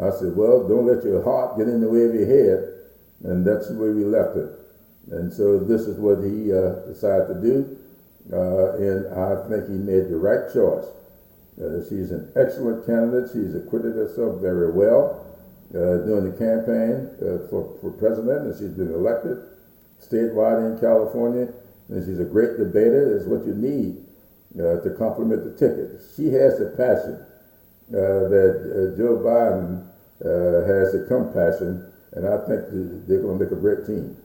I 0.00 0.10
said, 0.10 0.36
well, 0.36 0.66
don't 0.66 0.86
let 0.86 1.04
your 1.04 1.22
heart 1.22 1.58
get 1.58 1.68
in 1.68 1.80
the 1.80 1.88
way 1.88 2.04
of 2.04 2.14
your 2.14 2.26
head. 2.26 2.70
And 3.24 3.46
that's 3.46 3.68
the 3.68 3.74
way 3.74 3.90
we 3.90 4.04
left 4.04 4.36
it. 4.36 4.50
And 5.10 5.32
so 5.32 5.58
this 5.58 5.82
is 5.82 5.98
what 5.98 6.18
he 6.24 6.52
uh, 6.52 6.86
decided 6.86 7.28
to 7.28 7.40
do. 7.40 7.78
Uh, 8.32 8.76
and 8.76 9.06
I 9.14 9.48
think 9.48 9.68
he 9.68 9.76
made 9.76 10.08
the 10.08 10.16
right 10.16 10.52
choice. 10.52 10.86
Uh, 11.60 11.84
she's 11.88 12.10
an 12.10 12.32
excellent 12.34 12.86
candidate. 12.86 13.30
She's 13.32 13.54
acquitted 13.54 13.94
herself 13.94 14.40
very 14.40 14.72
well 14.72 15.24
during 15.74 16.30
the 16.30 16.36
campaign 16.38 17.10
uh, 17.18 17.48
for, 17.48 17.76
for 17.80 17.90
president, 17.98 18.46
and 18.46 18.54
she's 18.58 18.70
been 18.70 18.92
elected 18.92 19.38
statewide 20.00 20.72
in 20.72 20.78
California. 20.78 21.52
And 21.88 22.04
she's 22.06 22.20
a 22.20 22.24
great 22.24 22.56
debater. 22.56 23.16
Is 23.16 23.26
what 23.26 23.44
you 23.44 23.54
need 23.54 24.04
uh, 24.58 24.80
to 24.80 24.94
complement 24.96 25.44
the 25.44 25.52
ticket. 25.52 26.00
She 26.16 26.32
has 26.32 26.58
the 26.58 26.72
passion 26.76 27.20
uh, 27.90 28.28
that 28.30 28.54
uh, 28.64 28.96
Joe 28.96 29.18
Biden 29.18 29.84
has 30.22 30.92
the 30.92 31.04
compassion, 31.08 31.92
and 32.12 32.26
I 32.26 32.38
think 32.46 33.06
they're 33.06 33.20
going 33.20 33.38
to 33.38 33.44
make 33.44 33.52
a 33.52 33.56
great 33.56 33.86
team. 33.86 34.16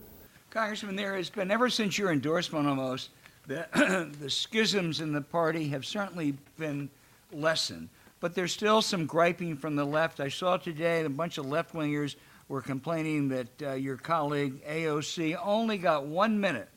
Congressman, 0.51 0.95
there 0.95 1.15
has 1.15 1.29
been 1.29 1.51
ever 1.51 1.69
since 1.69 1.97
your 1.97 2.11
endorsement 2.11 2.67
almost 2.67 3.09
the, 3.47 3.67
the 4.21 4.29
schisms 4.29 5.01
in 5.01 5.11
the 5.11 5.21
party 5.21 5.67
have 5.69 5.85
certainly 5.85 6.35
been 6.57 6.89
lesson. 7.31 7.89
But 8.19 8.35
there's 8.35 8.51
still 8.51 8.81
some 8.81 9.05
griping 9.05 9.55
from 9.55 9.75
the 9.75 9.85
left. 9.85 10.19
I 10.19 10.29
saw 10.29 10.57
today 10.57 11.03
a 11.05 11.09
bunch 11.09 11.37
of 11.37 11.45
left 11.45 11.73
wingers 11.73 12.15
were 12.49 12.61
complaining 12.61 13.29
that 13.29 13.61
uh, 13.61 13.73
your 13.73 13.95
colleague 13.95 14.63
AOC 14.65 15.39
only 15.43 15.77
got 15.77 16.05
one 16.05 16.39
minute 16.39 16.69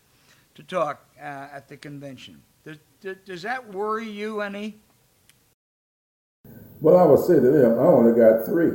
to 0.54 0.62
talk 0.62 1.04
uh, 1.18 1.48
at 1.52 1.68
the 1.68 1.76
convention. 1.76 2.42
Does, 2.64 3.16
does 3.24 3.42
that 3.42 3.72
worry 3.72 4.08
you 4.08 4.42
any? 4.42 4.78
Well, 6.80 6.98
I 6.98 7.04
would 7.04 7.20
say 7.20 7.34
to 7.34 7.40
them, 7.40 7.78
I 7.78 7.82
only 7.82 8.18
got 8.18 8.44
three. 8.44 8.72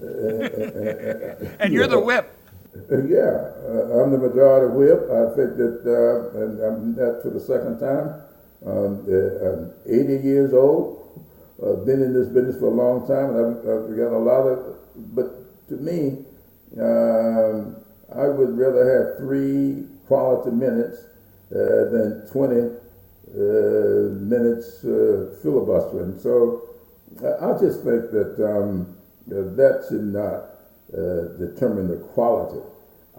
and 1.60 1.72
you're 1.72 1.86
the 1.86 1.98
whip. 1.98 2.34
Uh, 2.90 3.02
yeah, 3.04 3.50
uh, 3.66 4.02
I'm 4.02 4.12
the 4.12 4.18
majority 4.18 4.74
whip. 4.74 5.02
I 5.10 5.34
think 5.34 5.56
that, 5.56 5.82
uh, 5.84 6.38
and 6.38 6.60
I'm 6.60 6.94
that 6.94 7.20
for 7.22 7.30
the 7.30 7.40
second 7.40 7.80
time. 7.80 8.22
Um, 8.64 9.04
I'm 9.08 9.72
80 9.86 10.24
years 10.24 10.52
old. 10.52 10.97
I've 11.62 11.86
been 11.86 12.02
in 12.02 12.14
this 12.14 12.28
business 12.28 12.58
for 12.60 12.66
a 12.66 12.70
long 12.74 13.06
time, 13.08 13.36
and 13.36 13.40
I've, 13.40 13.58
I've 13.64 13.96
got 13.96 14.12
a 14.12 14.18
lot 14.18 14.42
of. 14.46 14.76
But 15.14 15.68
to 15.70 15.76
me, 15.76 16.24
um, 16.80 17.76
I 18.14 18.28
would 18.28 18.58
rather 18.58 18.84
have 18.84 19.18
three 19.18 19.86
quality 20.06 20.50
minutes 20.52 20.98
uh, 21.52 21.90
than 21.90 22.28
20 22.32 22.54
uh, 22.60 24.14
minutes 24.20 24.84
uh, 24.84 25.36
filibustering. 25.42 26.18
So 26.20 26.62
I 27.24 27.52
just 27.60 27.84
think 27.84 28.10
that 28.12 28.36
um, 28.44 28.96
that 29.28 29.86
should 29.88 30.04
not 30.12 30.44
uh, 30.94 31.38
determine 31.38 31.88
the 31.88 31.98
quality. 32.14 32.60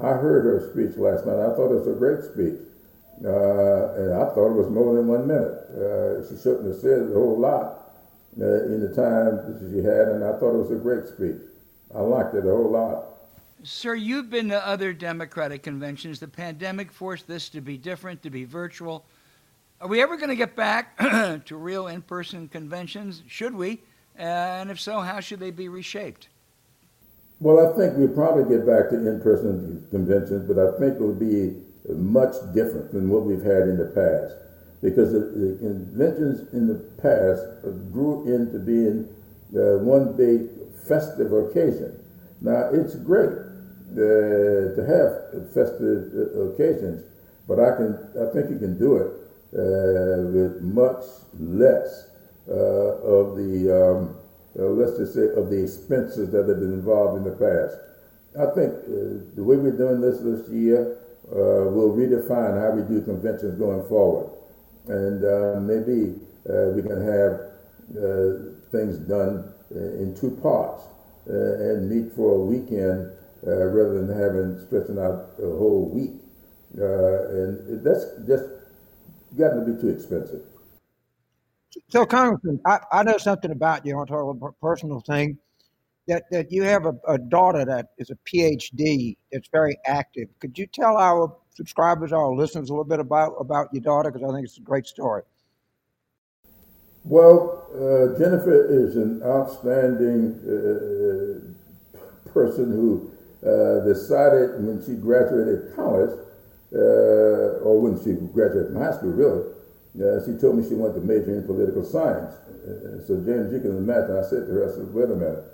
I 0.01 0.13
heard 0.13 0.45
her 0.45 0.71
speech 0.71 0.97
last 0.97 1.25
night. 1.25 1.39
I 1.39 1.55
thought 1.55 1.71
it 1.71 1.85
was 1.85 1.87
a 1.89 1.99
great 1.99 2.23
speech. 2.23 2.59
Uh, 3.23 3.95
and 3.95 4.13
I 4.15 4.25
thought 4.33 4.51
it 4.53 4.59
was 4.61 4.69
more 4.71 4.95
than 4.95 5.07
one 5.07 5.27
minute. 5.27 5.53
Uh, 5.75 6.27
she 6.29 6.37
shouldn't 6.41 6.67
have 6.67 6.77
said 6.77 7.11
a 7.11 7.13
whole 7.13 7.39
lot 7.39 7.78
uh, 8.39 8.65
in 8.65 8.81
the 8.81 8.93
time 8.93 9.71
she 9.71 9.77
had, 9.77 10.09
and 10.09 10.23
I 10.23 10.33
thought 10.33 10.55
it 10.55 10.69
was 10.69 10.71
a 10.71 10.75
great 10.75 11.07
speech. 11.07 11.41
I 11.95 12.01
liked 12.01 12.35
it 12.35 12.45
a 12.45 12.49
whole 12.49 12.71
lot. 12.71 13.05
Sir, 13.63 13.95
you've 13.95 14.29
been 14.29 14.49
to 14.49 14.67
other 14.67 14.93
Democratic 14.93 15.63
conventions. 15.63 16.19
The 16.19 16.27
pandemic 16.27 16.91
forced 16.91 17.27
this 17.27 17.49
to 17.49 17.61
be 17.61 17.77
different, 17.77 18.23
to 18.23 18.29
be 18.29 18.45
virtual. 18.45 19.05
Are 19.81 19.87
we 19.87 20.01
ever 20.01 20.17
going 20.17 20.29
to 20.29 20.35
get 20.35 20.55
back 20.55 20.97
to 21.45 21.55
real 21.55 21.87
in 21.87 22.01
person 22.01 22.47
conventions? 22.47 23.23
Should 23.27 23.55
we? 23.55 23.81
and 24.19 24.69
if 24.69 24.79
so, 24.79 24.99
how 24.99 25.19
should 25.21 25.39
they 25.39 25.51
be 25.51 25.69
reshaped? 25.69 26.27
Well, 27.39 27.65
I 27.65 27.77
think 27.77 27.93
we'll 27.95 28.09
probably 28.09 28.43
get 28.53 28.65
back 28.67 28.89
to 28.89 28.95
in 28.95 29.21
person 29.21 29.87
conventions, 29.91 30.45
but 30.45 30.59
I 30.59 30.77
think 30.77 30.95
it 30.95 31.01
will 31.01 31.13
be 31.13 31.55
much 31.87 32.35
different 32.53 32.91
than 32.91 33.09
what 33.09 33.23
we've 33.23 33.41
had 33.41 33.63
in 33.63 33.77
the 33.77 33.85
past. 33.85 34.35
Because 34.81 35.11
the, 35.11 35.19
the 35.19 35.57
conventions 35.59 36.53
in 36.53 36.67
the 36.67 36.75
past 37.01 37.43
grew 37.91 38.23
into 38.33 38.59
being 38.59 39.09
uh, 39.55 39.79
one 39.83 40.15
big 40.15 40.47
festive 40.87 41.33
occasion. 41.33 41.99
Now, 42.41 42.69
it's 42.71 42.95
great 42.95 43.29
uh, 43.91 44.75
to 44.77 44.85
have 44.85 45.51
festive 45.53 46.13
uh, 46.13 46.53
occasions, 46.53 47.03
but 47.47 47.59
I 47.59 47.75
can 47.75 47.97
I 48.15 48.31
think 48.31 48.49
you 48.51 48.59
can 48.59 48.77
do 48.77 48.97
it 48.97 49.07
uh, 49.51 50.29
with 50.29 50.61
much 50.61 51.03
less 51.39 52.07
uh, 52.47 52.53
of 52.53 53.35
the 53.35 53.65
um, 53.73 54.15
uh, 54.57 54.63
let's 54.63 54.97
just 54.97 55.15
say 55.15 55.27
of 55.35 55.49
the 55.49 55.63
expenses 55.63 56.29
that 56.31 56.47
have 56.47 56.59
been 56.59 56.73
involved 56.73 57.17
in 57.17 57.23
the 57.23 57.35
past. 57.35 57.77
I 58.37 58.53
think 58.53 58.73
the 59.35 59.43
way 59.43 59.57
we're 59.57 59.71
doing 59.71 60.01
this 60.01 60.19
this 60.19 60.47
year 60.49 60.95
will 61.31 61.95
redefine 61.97 62.61
how 62.61 62.71
we 62.71 62.83
do 62.83 63.01
conventions 63.01 63.57
going 63.57 63.87
forward. 63.87 64.29
And 64.89 65.23
uh, 65.23 65.59
maybe 65.61 66.15
uh, 66.49 66.73
we 66.73 66.81
can 66.81 66.99
have 66.99 67.33
uh, 67.95 68.57
things 68.71 68.97
done 68.97 69.53
uh, 69.73 69.79
in 70.01 70.15
two 70.19 70.31
parts 70.41 70.83
uh, 71.29 71.33
and 71.33 71.89
meet 71.89 72.11
for 72.13 72.35
a 72.35 72.39
weekend 72.39 73.11
rather 73.43 74.01
than 74.03 74.19
having 74.19 74.59
stretching 74.65 74.99
out 74.99 75.29
a 75.41 75.45
whole 75.45 75.89
week. 75.93 76.11
and 76.73 77.83
that's 77.83 78.05
just 78.27 78.45
gotten 79.37 79.65
to 79.65 79.73
be 79.73 79.81
too 79.81 79.89
expensive. 79.89 80.41
So, 81.89 82.05
Congressman, 82.05 82.59
I, 82.65 82.79
I 82.91 83.03
know 83.03 83.17
something 83.17 83.51
about 83.51 83.85
you. 83.85 83.93
I 83.93 83.97
want 83.97 84.09
to 84.09 84.13
talk 84.13 84.35
about 84.35 84.55
a 84.59 84.65
personal 84.65 85.01
thing. 85.01 85.37
That, 86.09 86.23
that 86.31 86.51
you 86.51 86.63
have 86.63 86.85
a, 86.87 86.95
a 87.07 87.17
daughter 87.19 87.63
that 87.65 87.85
is 88.01 88.09
a 88.09 88.17
PhD 88.27 89.15
that's 89.31 89.47
very 89.59 89.77
active. 89.85 90.27
Could 90.39 90.57
you 90.57 90.65
tell 90.65 90.97
our 90.97 91.21
subscribers, 91.53 92.11
our 92.11 92.33
listeners, 92.33 92.69
a 92.69 92.73
little 92.73 92.91
bit 92.93 92.99
about, 92.99 93.33
about 93.39 93.65
your 93.71 93.83
daughter? 93.83 94.09
Because 94.09 94.27
I 94.27 94.33
think 94.33 94.45
it's 94.47 94.57
a 94.57 94.61
great 94.61 94.87
story. 94.87 95.21
Well, 97.03 97.39
uh, 97.73 98.17
Jennifer 98.17 98.57
is 98.81 98.97
an 98.97 99.21
outstanding 99.23 100.33
uh, 100.43 102.29
person 102.33 102.71
who 102.71 103.11
uh, 103.45 103.85
decided 103.85 104.65
when 104.65 104.83
she 104.85 104.93
graduated 104.95 105.75
college, 105.75 106.11
uh, 106.73 107.65
or 107.65 107.79
when 107.81 108.03
she 108.03 108.13
graduated 108.33 108.73
from 108.73 108.81
high 108.81 108.95
school, 108.97 109.11
really, 109.11 109.43
uh, 110.01 110.25
she 110.25 110.33
told 110.41 110.57
me 110.57 110.67
she 110.67 110.75
wanted 110.75 110.95
to 110.95 111.01
major 111.01 111.37
in 111.37 111.45
political 111.45 111.83
science. 111.83 112.33
Uh, 112.33 113.05
so, 113.05 113.15
James, 113.25 113.53
you 113.53 113.59
can 113.59 113.77
imagine, 113.77 114.17
I 114.17 114.23
said 114.23 114.47
to 114.47 114.51
her, 114.53 114.69
I 114.69 114.75
said, 114.75 114.93
wait 114.93 115.09
a 115.09 115.15
minute, 115.15 115.45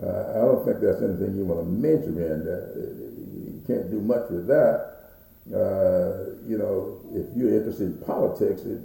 I 0.00 0.40
don't 0.46 0.64
think 0.64 0.80
that's 0.80 1.02
anything 1.02 1.34
you 1.34 1.44
want 1.44 1.60
to 1.60 1.66
major 1.66 2.14
in. 2.14 2.46
you 2.46 3.62
can't 3.66 3.90
do 3.90 4.00
much 4.00 4.30
with 4.30 4.46
that. 4.46 4.94
you 6.46 6.58
know, 6.58 7.00
if 7.12 7.26
you're 7.36 7.54
interested 7.54 7.86
in 7.86 7.98
politics, 8.06 8.62
it, 8.62 8.80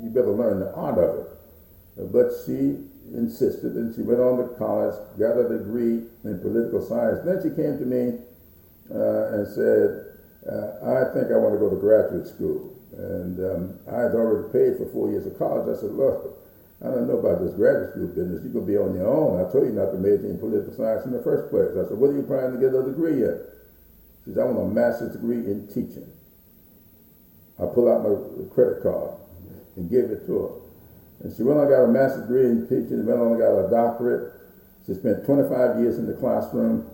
you 0.00 0.10
better 0.10 0.30
learn 0.30 0.60
the 0.60 0.72
art 0.74 0.98
of 0.98 1.26
it. 1.26 2.12
But 2.12 2.32
she 2.44 2.76
insisted 3.12 3.74
and 3.74 3.94
she 3.94 4.02
went 4.02 4.20
on 4.20 4.38
to 4.38 4.48
college, 4.56 4.94
got 5.18 5.38
a 5.38 5.48
degree 5.48 6.04
in 6.24 6.40
political 6.40 6.80
science. 6.80 7.20
Then 7.24 7.40
she 7.42 7.54
came 7.54 7.78
to 7.78 7.86
me 7.86 8.18
uh, 8.90 9.38
and 9.38 9.48
said, 9.48 10.14
uh, 10.44 10.84
I 10.84 11.12
think 11.12 11.32
I 11.32 11.36
want 11.40 11.54
to 11.54 11.60
go 11.60 11.70
to 11.70 11.76
graduate 11.76 12.26
school. 12.26 12.72
And 12.96 13.38
um, 13.40 13.78
I 13.90 14.08
had 14.08 14.14
already 14.14 14.52
paid 14.52 14.78
for 14.78 14.86
four 14.92 15.10
years 15.10 15.26
of 15.26 15.38
college. 15.38 15.66
I 15.66 15.80
said, 15.80 15.92
look, 15.92 16.38
I 16.84 16.92
don't 16.92 17.08
know 17.08 17.16
about 17.16 17.40
this 17.40 17.56
graduate 17.56 17.96
school 17.96 18.12
business. 18.12 18.44
You're 18.44 18.60
going 18.60 18.68
to 18.68 18.72
be 18.72 18.76
on 18.76 18.92
your 18.92 19.08
own. 19.08 19.40
I 19.40 19.48
told 19.48 19.64
you 19.64 19.72
not 19.72 19.96
to 19.96 19.98
major 19.98 20.28
in 20.28 20.36
political 20.36 20.76
science 20.76 21.08
in 21.08 21.16
the 21.16 21.24
first 21.24 21.48
place. 21.48 21.72
I 21.72 21.88
said, 21.88 21.96
what 21.96 22.12
are 22.12 22.16
you 22.20 22.28
trying 22.28 22.52
to 22.52 22.60
get 22.60 22.76
a 22.76 22.84
degree 22.84 23.24
in? 23.24 23.40
She 24.28 24.36
said, 24.36 24.44
I 24.44 24.52
want 24.52 24.68
a 24.68 24.68
master's 24.68 25.16
degree 25.16 25.48
in 25.48 25.64
teaching. 25.72 26.04
I 27.56 27.72
pull 27.72 27.88
out 27.88 28.04
my 28.04 28.12
credit 28.52 28.84
card 28.84 29.16
and 29.80 29.88
give 29.88 30.12
it 30.12 30.28
to 30.28 30.32
her. 30.44 30.52
And 31.24 31.32
she 31.32 31.40
went 31.40 31.56
on 31.56 31.72
got 31.72 31.88
a 31.88 31.92
master's 31.92 32.28
degree 32.28 32.52
in 32.52 32.68
teaching, 32.68 33.00
went 33.08 33.16
on 33.16 33.40
got 33.40 33.64
a 33.64 33.72
doctorate. 33.72 34.36
She 34.84 34.92
spent 34.92 35.24
25 35.24 35.80
years 35.80 35.96
in 35.96 36.04
the 36.04 36.20
classroom. 36.20 36.84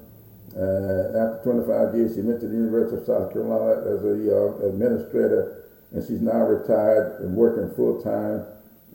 Uh, 0.55 1.19
after 1.19 1.67
25 1.67 1.99
years, 1.99 2.15
she 2.15 2.23
went 2.23 2.39
to 2.39 2.47
the 2.47 2.55
University 2.55 2.95
of 2.95 3.07
South 3.11 3.35
Carolina 3.35 3.83
as 3.91 4.07
a 4.07 4.15
uh, 4.31 4.71
administrator, 4.71 5.67
and 5.91 6.03
she's 6.07 6.23
now 6.23 6.47
retired 6.47 7.19
and 7.27 7.35
working 7.35 7.75
full 7.75 7.99
time 8.03 8.47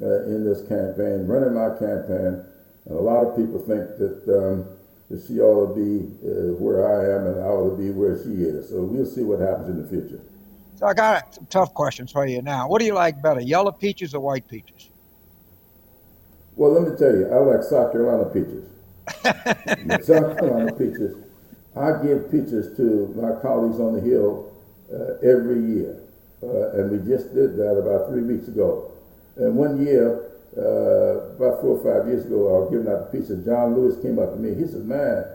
uh, 0.02 0.24
in 0.26 0.44
this 0.44 0.62
campaign, 0.68 1.28
running 1.28 1.54
my 1.54 1.70
campaign. 1.78 2.44
And 2.86 2.98
a 2.98 3.02
lot 3.02 3.26
of 3.26 3.36
people 3.36 3.60
think 3.60 3.98
that, 3.98 4.24
um, 4.28 4.66
that 5.10 5.26
she 5.26 5.40
ought 5.40 5.68
to 5.68 5.76
be 5.76 6.06
uh, 6.28 6.54
where 6.60 6.86
I 6.86 7.16
am, 7.16 7.28
and 7.28 7.40
I 7.42 7.48
ought 7.48 7.70
to 7.70 7.78
be 7.78 7.92
where 7.92 8.18
she 8.24 8.44
is. 8.44 8.70
So 8.70 8.82
we'll 8.82 9.06
see 9.06 9.24
what 9.24 9.40
happens 9.40 9.70
in 9.70 9.82
the 9.82 9.88
future. 9.88 10.22
So 10.78 10.88
I 10.88 10.94
got 10.94 11.34
some 11.34 11.46
tough 11.46 11.74
questions 11.74 12.12
for 12.12 12.26
you 12.26 12.42
now. 12.42 12.68
What 12.68 12.80
do 12.80 12.86
you 12.86 12.94
like 12.94 13.22
better, 13.22 13.40
yellow 13.40 13.72
peaches 13.72 14.14
or 14.14 14.20
white 14.20 14.48
peaches? 14.48 14.90
Well, 16.56 16.72
let 16.72 16.92
me 16.92 16.98
tell 16.98 17.16
you, 17.16 17.30
I 17.32 17.38
like 17.40 17.64
South 17.64 17.92
Carolina 17.92 18.30
peaches. 18.30 18.66
South 20.06 20.38
Carolina 20.38 20.72
peaches. 20.74 21.18
I 21.76 22.02
give 22.04 22.32
peaches 22.32 22.76
to 22.78 23.14
my 23.16 23.40
colleagues 23.42 23.80
on 23.80 23.94
the 23.94 24.02
Hill 24.02 24.52
uh, 24.94 25.16
every 25.28 25.62
year. 25.62 26.02
Uh, 26.42 26.80
and 26.80 26.92
we 26.92 26.98
just 27.10 27.34
did 27.34 27.58
that 27.58 27.76
about 27.76 28.10
three 28.10 28.22
weeks 28.22 28.48
ago. 28.48 28.92
And 29.38 29.56
one 29.56 29.86
year, 29.86 30.32
uh, 30.58 31.36
about 31.36 31.62
four 31.62 31.78
or 31.78 31.84
five 31.84 32.08
years 32.08 32.26
ago, 32.26 32.48
I 32.48 32.60
was 32.64 32.72
giving 32.72 32.88
out 32.88 33.12
the 33.12 33.20
peaches. 33.20 33.46
John 33.46 33.76
Lewis 33.76 34.02
came 34.02 34.20
up 34.20 34.34
to 34.34 34.40
me. 34.40 34.56
He 34.56 34.68
said, 34.68 34.86
Man, 34.86 35.26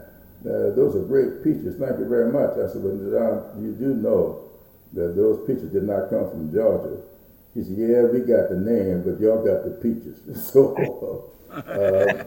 uh, 0.47 0.73
those 0.73 0.97
are 0.97 1.05
great 1.05 1.45
peaches. 1.45 1.77
Thank 1.77 1.99
you 1.99 2.09
very 2.09 2.33
much. 2.33 2.53
I 2.57 2.73
said, 2.73 2.83
Well, 2.83 2.97
John, 2.97 3.63
you 3.63 3.73
do 3.73 3.95
know 3.95 4.51
that 4.93 5.15
those 5.15 5.47
peaches 5.47 5.71
did 5.73 5.85
not 5.85 6.11
come 6.11 6.29
from 6.31 6.53
Georgia. 6.53 6.97
He 7.55 7.65
said, 7.65 7.77
"Yeah, 7.77 8.03
we 8.05 8.21
got 8.21 8.49
the 8.49 8.57
name, 8.57 9.03
but 9.03 9.21
y'all 9.21 9.45
got 9.45 9.65
the 9.65 9.73
peaches." 9.83 10.19
So 10.53 11.31
uh, 11.53 12.25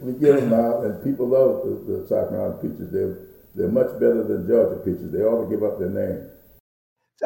we 0.00 0.12
get 0.14 0.40
them 0.40 0.54
out, 0.54 0.84
and 0.84 1.04
people 1.04 1.28
love 1.28 1.62
the, 1.62 1.92
the 1.92 2.08
South 2.08 2.30
Carolina 2.30 2.56
peaches. 2.60 2.90
They're 2.90 3.18
they're 3.54 3.68
much 3.68 3.92
better 4.00 4.24
than 4.24 4.46
Georgia 4.46 4.80
peaches. 4.84 5.12
They 5.12 5.20
ought 5.20 5.44
to 5.44 5.50
give 5.50 5.62
up 5.62 5.78
their 5.78 5.90
name. 5.90 6.26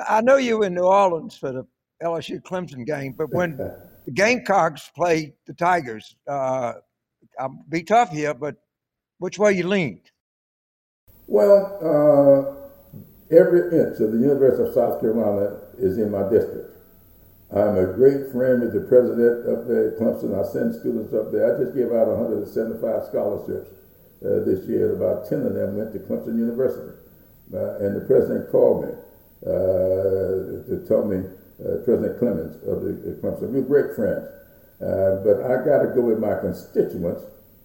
I 0.08 0.20
know 0.22 0.36
you 0.36 0.58
were 0.58 0.66
in 0.66 0.74
New 0.74 0.82
Orleans 0.86 1.36
for 1.36 1.52
the 1.52 1.64
LSU 2.04 2.40
Clemson 2.42 2.86
game, 2.86 3.14
but 3.16 3.32
when 3.32 3.56
the 4.04 4.10
Gamecocks 4.12 4.90
play 4.94 5.34
the 5.46 5.54
Tigers, 5.54 6.16
uh, 6.28 6.74
I'll 7.38 7.58
be 7.68 7.82
tough 7.82 8.10
here, 8.10 8.34
but 8.34 8.56
which 9.18 9.38
way 9.38 9.52
you 9.52 9.66
lean? 9.66 10.00
Well, 11.26 11.78
uh, 11.80 13.34
every 13.34 13.78
inch 13.78 13.98
of 14.00 14.12
the 14.12 14.18
University 14.18 14.68
of 14.68 14.74
South 14.74 15.00
Carolina 15.00 15.58
is 15.78 15.98
in 15.98 16.10
my 16.10 16.28
district. 16.28 16.70
I'm 17.50 17.78
a 17.78 17.86
great 17.86 18.32
friend 18.32 18.62
with 18.62 18.74
the 18.74 18.84
president 18.88 19.46
up 19.48 19.68
there 19.68 19.92
at 19.92 19.98
Clemson. 19.98 20.34
I 20.34 20.42
send 20.50 20.74
students 20.74 21.14
up 21.14 21.30
there. 21.30 21.54
I 21.54 21.62
just 21.62 21.74
gave 21.76 21.92
out 21.92 22.08
175 22.08 23.06
scholarships 23.06 23.70
uh, 24.24 24.42
this 24.44 24.66
year. 24.66 24.96
About 24.96 25.28
10 25.28 25.46
of 25.46 25.54
them 25.54 25.76
went 25.76 25.92
to 25.92 26.00
Clemson 26.00 26.36
University. 26.36 26.98
Uh, 27.52 27.78
and 27.78 27.94
the 27.94 28.04
president 28.06 28.50
called 28.50 28.84
me 28.84 28.92
uh, 29.46 30.66
to 30.66 30.84
tell 30.88 31.04
me, 31.04 31.22
President 31.84 32.18
Clements 32.18 32.56
of 32.66 32.82
the, 32.82 33.18
Clemson, 33.22 33.50
we're 33.50 33.62
great 33.62 33.94
friends. 33.94 34.26
Uh, 34.82 35.22
but 35.22 35.40
I 35.44 35.64
got 35.64 35.82
to 35.82 35.92
go 35.94 36.02
with 36.02 36.18
my 36.18 36.34
constituents 36.40 37.22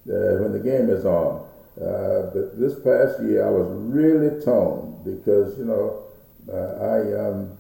uh, 0.07 0.39
when 0.39 0.53
the 0.53 0.61
game 0.63 0.89
is 0.89 1.05
on. 1.05 1.45
but 1.75 2.59
this 2.59 2.75
past 2.75 3.21
year, 3.23 3.45
I 3.45 3.49
was 3.49 3.67
really 3.89 4.41
torn 4.45 5.01
because, 5.03 5.57
you 5.57 5.65
know, 5.65 6.05
I 6.49 7.01
um, 7.17 7.57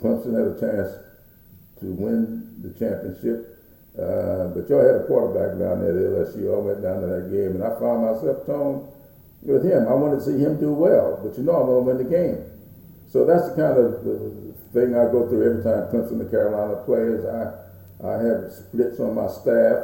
Clemson 0.00 0.34
had 0.34 0.56
a 0.56 0.60
chance 0.60 0.92
to 1.80 1.86
win 1.86 2.62
the 2.62 2.70
championship. 2.78 3.52
Uh, 3.96 4.52
but 4.52 4.68
y'all 4.68 4.84
had 4.84 5.00
a 5.00 5.06
quarterback 5.06 5.58
down 5.58 5.80
there 5.80 5.96
at 5.96 6.28
LSU. 6.28 6.52
I 6.52 6.58
went 6.60 6.82
down 6.82 7.00
to 7.00 7.06
that 7.08 7.32
game, 7.32 7.56
and 7.56 7.64
I 7.64 7.72
found 7.80 8.04
myself 8.04 8.44
torn 8.44 8.84
with 9.42 9.64
him. 9.64 9.88
I 9.88 9.94
wanted 9.94 10.20
to 10.20 10.24
see 10.24 10.38
him 10.38 10.60
do 10.60 10.72
well, 10.72 11.18
but 11.24 11.36
you 11.38 11.44
know 11.44 11.56
I'm 11.56 11.66
going 11.66 11.80
to 11.80 11.88
win 11.88 11.98
the 12.04 12.10
game. 12.10 12.44
So 13.08 13.24
that's 13.24 13.48
the 13.48 13.56
kind 13.56 13.78
of 13.78 14.04
thing 14.76 14.94
I 14.94 15.10
go 15.10 15.26
through 15.26 15.48
every 15.48 15.62
time 15.64 15.88
Clemson 15.88 16.20
and 16.20 16.30
Carolina 16.30 16.76
plays. 16.84 17.24
I 17.24 17.66
I 18.04 18.20
have 18.22 18.52
splits 18.52 19.00
on 19.00 19.14
my 19.14 19.26
staff, 19.26 19.76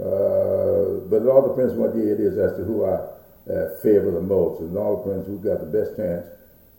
uh, 0.00 1.04
but 1.12 1.20
it 1.20 1.28
all 1.28 1.52
depends 1.52 1.74
what 1.74 1.94
year 1.94 2.14
it 2.14 2.20
is 2.20 2.38
as 2.38 2.56
to 2.56 2.64
who 2.64 2.86
I 2.86 2.96
uh, 2.96 3.76
favor 3.82 4.10
the 4.10 4.22
most, 4.22 4.62
and 4.62 4.74
it 4.74 4.78
all 4.78 5.04
depends 5.04 5.26
who 5.26 5.38
got 5.38 5.60
the 5.60 5.66
best 5.66 5.96
chance 5.96 6.26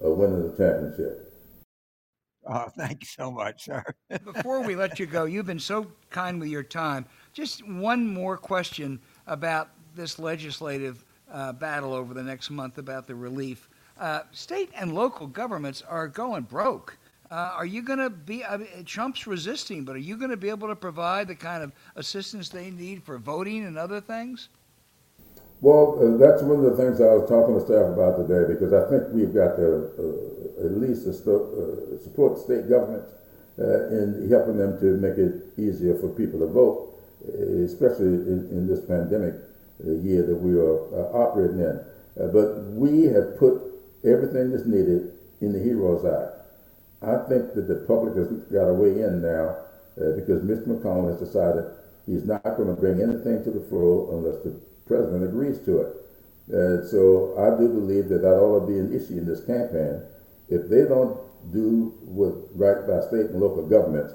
of 0.02 0.18
winning 0.18 0.42
the 0.42 0.58
championship. 0.58 1.32
Oh, 2.48 2.68
thank 2.78 3.02
you 3.02 3.08
so 3.08 3.30
much, 3.30 3.66
sir. 3.66 3.84
Before 4.24 4.62
we 4.62 4.76
let 4.76 5.00
you 5.00 5.06
go, 5.06 5.26
you've 5.26 5.46
been 5.46 5.60
so 5.60 5.92
kind 6.10 6.40
with 6.40 6.50
your 6.50 6.64
time. 6.64 7.06
Just 7.34 7.66
one 7.68 8.08
more 8.08 8.36
question 8.36 9.00
about 9.28 9.70
this 9.94 10.18
legislative 10.18 11.06
uh, 11.32 11.54
battle 11.54 11.94
over 11.94 12.16
the 12.16 12.24
next 12.24 12.50
month 12.50 12.80
about 12.80 13.06
the 13.06 13.14
relief. 13.16 13.70
Uh, 14.00 14.22
state 14.32 14.72
and 14.76 14.96
local 14.96 15.28
governments 15.28 15.84
are 15.88 16.08
going 16.08 16.44
broke. 16.44 16.98
Uh, 17.34 17.52
are 17.58 17.66
you 17.66 17.82
going 17.82 17.98
to 17.98 18.12
be, 18.12 18.46
I 18.46 18.58
mean, 18.58 18.68
Trump's 18.86 19.26
resisting, 19.26 19.86
but 19.86 19.96
are 19.96 20.06
you 20.06 20.18
going 20.18 20.30
to 20.30 20.38
be 20.38 20.50
able 20.50 20.68
to 20.68 20.76
provide 20.76 21.28
the 21.28 21.34
kind 21.34 21.64
of 21.64 21.72
assistance 21.96 22.48
they 22.48 22.70
need 22.70 23.02
for 23.02 23.18
voting 23.18 23.66
and 23.66 23.76
other 23.76 24.00
things? 24.00 24.50
Well, 25.60 25.98
uh, 25.98 26.18
that's 26.18 26.44
one 26.44 26.64
of 26.64 26.70
the 26.70 26.78
things 26.78 27.02
I 27.02 27.10
was 27.10 27.28
talking 27.28 27.58
to 27.58 27.66
staff 27.66 27.90
about 27.90 28.22
today 28.22 28.54
because 28.54 28.72
I 28.72 28.86
think 28.86 29.10
we've 29.18 29.34
got 29.34 29.56
to 29.56 29.90
uh, 29.98 30.66
at 30.66 30.78
least 30.78 31.08
uh, 31.08 31.98
support 32.04 32.38
state 32.38 32.70
governments 32.70 33.10
uh, 33.58 33.90
in 33.90 34.30
helping 34.30 34.58
them 34.60 34.80
to 34.80 35.02
make 35.02 35.18
it 35.18 35.58
easier 35.58 35.98
for 35.98 36.10
people 36.10 36.38
to 36.38 36.46
vote, 36.46 36.94
uh, 37.26 37.66
especially 37.66 38.14
in, 38.30 38.46
in, 38.54 38.68
this 38.68 38.86
pandemic 38.86 39.34
uh, 39.82 39.90
year 40.06 40.22
that 40.22 40.38
we 40.38 40.54
are 40.54 40.78
operating 41.18 41.66
in. 41.66 41.82
but 42.30 42.62
we 42.78 43.06
have 43.10 43.40
put 43.40 43.58
everything 44.06 44.52
that's 44.52 44.70
needed 44.70 45.18
in 45.42 45.52
the 45.52 45.58
HEROES 45.58 46.06
Act. 46.06 46.43
I 47.04 47.18
think 47.28 47.54
that 47.54 47.68
the 47.68 47.84
public 47.88 48.16
has 48.16 48.28
got 48.48 48.70
a 48.70 48.74
way 48.74 49.04
in 49.04 49.22
now 49.22 49.58
because 49.96 50.42
Mr. 50.42 50.68
McConnell 50.68 51.12
has 51.12 51.20
decided 51.20 51.66
he's 52.06 52.26
not 52.26 52.44
going 52.44 52.74
to 52.74 52.80
bring 52.80 53.02
anything 53.02 53.44
to 53.44 53.52
the 53.52 53.64
floor 53.68 54.16
unless 54.16 54.42
the 54.44 54.60
president 54.88 55.24
agrees 55.24 55.60
to 55.66 55.82
it. 55.82 55.92
And 56.50 56.88
so 56.88 57.36
I 57.40 57.58
do 57.60 57.68
believe 57.68 58.10
that 58.10 58.22
that 58.22 58.36
ought 58.36 58.66
to 58.66 58.68
be 58.68 58.80
an 58.80 58.92
issue 58.92 59.20
in 59.20 59.26
this 59.26 59.46
campaign. 59.46 60.02
If 60.50 60.68
they 60.68 60.84
don't 60.84 61.20
do 61.52 61.94
what 62.04 62.36
right 62.56 62.88
by 62.88 63.00
state 63.08 63.32
and 63.32 63.40
local 63.40 63.68
governments, 63.68 64.14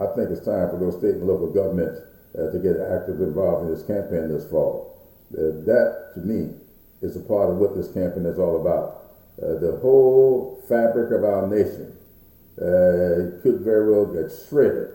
I 0.00 0.06
think 0.14 0.30
it's 0.30 0.44
time 0.44 0.70
for 0.70 0.78
those 0.78 0.98
state 0.98 1.18
and 1.18 1.26
local 1.26 1.50
governments 1.50 2.00
uh, 2.34 2.50
to 2.50 2.58
get 2.58 2.78
actively 2.78 3.26
involved 3.26 3.66
in 3.66 3.74
this 3.74 3.86
campaign 3.86 4.28
this 4.28 4.48
fall. 4.50 4.94
Uh, 5.34 5.58
that, 5.66 6.14
to 6.14 6.20
me, 6.20 6.54
is 7.02 7.16
a 7.16 7.20
part 7.20 7.50
of 7.50 7.56
what 7.56 7.76
this 7.76 7.92
campaign 7.92 8.26
is 8.26 8.38
all 8.38 8.60
about. 8.60 9.10
Uh, 9.42 9.58
the 9.58 9.78
whole 9.82 10.62
fabric 10.68 11.12
of 11.12 11.22
our 11.22 11.46
nation 11.46 11.94
uh, 12.58 13.38
could 13.42 13.60
very 13.60 13.90
well 13.90 14.06
get 14.06 14.32
shredded 14.48 14.90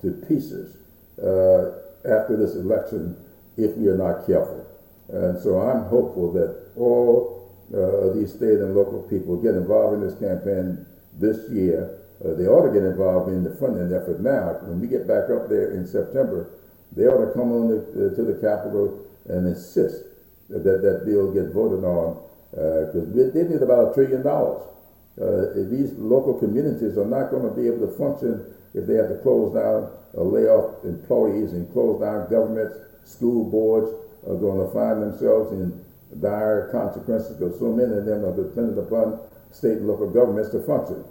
to 0.00 0.12
pieces 0.28 0.76
uh, 1.20 1.76
after 2.08 2.36
this 2.36 2.54
election 2.54 3.16
if 3.56 3.76
we 3.76 3.88
are 3.88 3.96
not 3.96 4.26
careful. 4.26 4.66
And 5.08 5.38
so 5.42 5.60
I'm 5.60 5.84
hopeful 5.84 6.32
that 6.32 6.72
all 6.76 7.52
uh, 7.68 8.14
these 8.14 8.32
state 8.32 8.60
and 8.60 8.74
local 8.74 9.02
people 9.02 9.36
get 9.36 9.54
involved 9.54 10.00
in 10.00 10.08
this 10.08 10.18
campaign 10.18 10.86
this 11.20 11.50
year. 11.50 11.98
They 12.24 12.46
ought 12.46 12.66
to 12.66 12.72
get 12.72 12.86
involved 12.86 13.32
in 13.32 13.42
the 13.42 13.54
funding 13.56 13.92
effort 13.92 14.20
now. 14.20 14.56
When 14.62 14.80
we 14.80 14.86
get 14.86 15.08
back 15.08 15.28
up 15.28 15.48
there 15.48 15.72
in 15.72 15.86
September, 15.86 16.50
they 16.94 17.04
ought 17.04 17.26
to 17.26 17.32
come 17.32 17.50
on 17.50 17.68
the, 17.68 18.14
to 18.14 18.22
the 18.22 18.38
Capitol 18.40 19.04
and 19.28 19.46
insist 19.46 20.04
that 20.48 20.62
that 20.62 21.02
bill 21.04 21.32
get 21.32 21.52
voted 21.52 21.84
on 21.84 22.22
because 22.52 23.08
uh, 23.08 23.30
they 23.34 23.42
need 23.42 23.62
about 23.62 23.90
a 23.90 23.94
trillion 23.94 24.22
dollars. 24.22 24.71
Uh, 25.20 25.52
these 25.68 25.92
local 25.98 26.34
communities 26.34 26.96
are 26.96 27.04
not 27.04 27.30
going 27.30 27.44
to 27.44 27.54
be 27.54 27.66
able 27.68 27.86
to 27.86 27.92
function 27.98 28.40
if 28.74 28.86
they 28.86 28.94
have 28.94 29.08
to 29.08 29.18
close 29.20 29.52
down 29.52 29.92
or 30.14 30.24
lay 30.24 30.48
off 30.48 30.84
employees 30.84 31.52
and 31.52 31.70
close 31.72 32.00
down 32.00 32.28
governments, 32.30 32.74
school 33.04 33.44
boards 33.50 33.92
are 34.26 34.36
going 34.36 34.64
to 34.64 34.72
find 34.72 35.02
themselves 35.02 35.52
in 35.52 35.84
dire 36.20 36.68
consequences 36.72 37.36
because 37.36 37.58
so 37.58 37.72
many 37.72 37.92
of 37.92 38.04
them 38.04 38.24
are 38.24 38.36
dependent 38.36 38.78
upon 38.78 39.20
state 39.50 39.78
and 39.78 39.88
local 39.88 40.08
governments 40.08 40.50
to 40.50 40.62
function. 40.62 41.04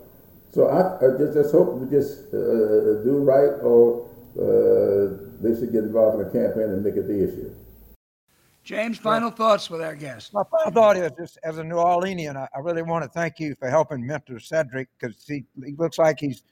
So 0.51 0.67
I, 0.67 0.97
I 0.97 1.17
just, 1.17 1.33
just, 1.33 1.51
hope 1.51 1.77
we 1.77 1.89
just 1.89 2.33
uh, 2.33 3.05
do 3.05 3.21
right 3.23 3.61
or 3.61 4.09
uh, 4.35 5.13
they 5.41 5.53
should 5.57 5.71
get 5.71 5.85
involved 5.85 6.19
in 6.19 6.27
a 6.27 6.31
campaign 6.31 6.73
and 6.73 6.83
make 6.83 6.95
it 6.95 7.07
the 7.07 7.23
issue. 7.23 7.53
James, 8.63 8.97
final 8.97 9.31
thoughts 9.31 9.69
with 9.69 9.81
our 9.81 9.95
guest. 9.95 10.33
My 10.33 10.43
final 10.51 10.71
thought 10.71 10.97
is 10.97 11.11
just 11.17 11.39
as 11.43 11.57
a 11.57 11.63
New 11.63 11.75
Orleanian, 11.75 12.35
I, 12.35 12.47
I 12.55 12.59
really 12.59 12.83
want 12.83 13.03
to 13.03 13.09
thank 13.09 13.39
you 13.39 13.55
for 13.59 13.69
helping 13.69 14.05
mentor 14.05 14.39
Cedric 14.39 14.87
because 14.99 15.25
he, 15.27 15.45
he 15.65 15.73
looks 15.77 15.97
like 15.97 16.19
he's 16.19 16.43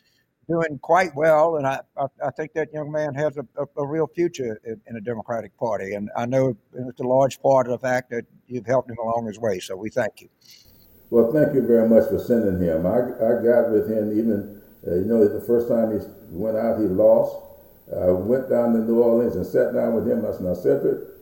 doing 0.49 0.79
quite 0.81 1.13
well, 1.15 1.57
and 1.57 1.67
I, 1.67 1.79
I, 1.95 2.05
I 2.25 2.31
think 2.31 2.53
that 2.53 2.73
young 2.73 2.91
man 2.91 3.13
has 3.13 3.37
a, 3.37 3.45
a, 3.61 3.65
a 3.77 3.85
real 3.85 4.07
future 4.07 4.59
in, 4.65 4.81
in, 4.87 4.95
the 4.95 5.01
Democratic 5.01 5.55
Party, 5.57 5.93
and 5.93 6.09
I 6.17 6.25
know 6.25 6.57
it's 6.73 6.99
a 6.99 7.03
large 7.03 7.39
part 7.41 7.67
of 7.67 7.71
the 7.71 7.87
fact 7.87 8.09
that 8.09 8.25
you've 8.47 8.65
helped 8.65 8.89
him 8.89 8.97
along 8.97 9.27
his 9.27 9.37
way. 9.37 9.59
So 9.59 9.77
we 9.77 9.91
thank 9.91 10.21
you. 10.21 10.29
Well, 11.11 11.31
thank 11.31 11.53
you 11.53 11.65
very 11.65 11.87
much 11.87 12.09
for 12.09 12.17
sending 12.17 12.59
him. 12.59 12.87
I, 12.87 12.97
I 12.97 13.43
got 13.43 13.69
with 13.69 13.89
him 13.89 14.17
even, 14.17 14.61
uh, 14.87 14.95
you 14.95 15.05
know, 15.05 15.27
the 15.27 15.41
first 15.41 15.67
time 15.67 15.91
he 15.91 16.03
went 16.31 16.57
out, 16.57 16.79
he 16.79 16.85
lost. 16.85 17.35
I 17.95 18.09
went 18.09 18.49
down 18.49 18.73
to 18.73 18.79
New 18.79 19.01
Orleans 19.01 19.35
and 19.35 19.45
sat 19.45 19.73
down 19.73 19.93
with 19.93 20.07
him. 20.07 20.25
I 20.25 20.31
said, 20.31 20.41
"Now, 20.41 20.53
Cedric, 20.53 21.18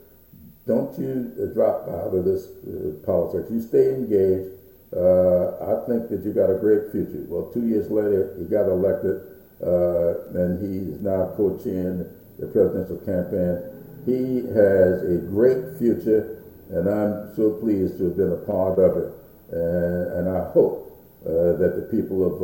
don't 0.67 0.99
you 0.99 1.31
uh, 1.39 1.53
drop 1.53 1.87
out 1.87 2.13
of 2.13 2.25
this 2.25 2.47
uh, 2.67 2.99
politics. 3.05 3.49
You 3.49 3.61
stay 3.61 3.95
engaged. 3.95 4.51
Uh, 4.91 5.55
I 5.63 5.87
think 5.87 6.09
that 6.09 6.21
you 6.23 6.33
got 6.33 6.51
a 6.51 6.59
great 6.59 6.91
future. 6.91 7.23
Well, 7.27 7.49
two 7.53 7.65
years 7.67 7.89
later, 7.89 8.35
he 8.37 8.45
got 8.45 8.67
elected, 8.67 9.23
uh, 9.63 10.27
and 10.35 10.59
he's 10.59 11.01
now 11.01 11.31
co-chairing 11.35 12.05
the 12.39 12.47
presidential 12.47 12.97
campaign. 13.03 13.63
He 14.05 14.47
has 14.51 15.03
a 15.03 15.23
great 15.27 15.79
future, 15.79 16.43
and 16.69 16.87
I'm 16.87 17.35
so 17.35 17.51
pleased 17.59 17.97
to 17.97 18.05
have 18.05 18.17
been 18.17 18.31
a 18.31 18.43
part 18.47 18.79
of 18.79 18.95
it. 18.97 19.11
And, 19.51 20.27
and 20.27 20.37
I 20.37 20.51
hope 20.51 20.83
that 21.23 21.73
the 21.75 21.87
people 21.91 22.23
of, 22.23 22.35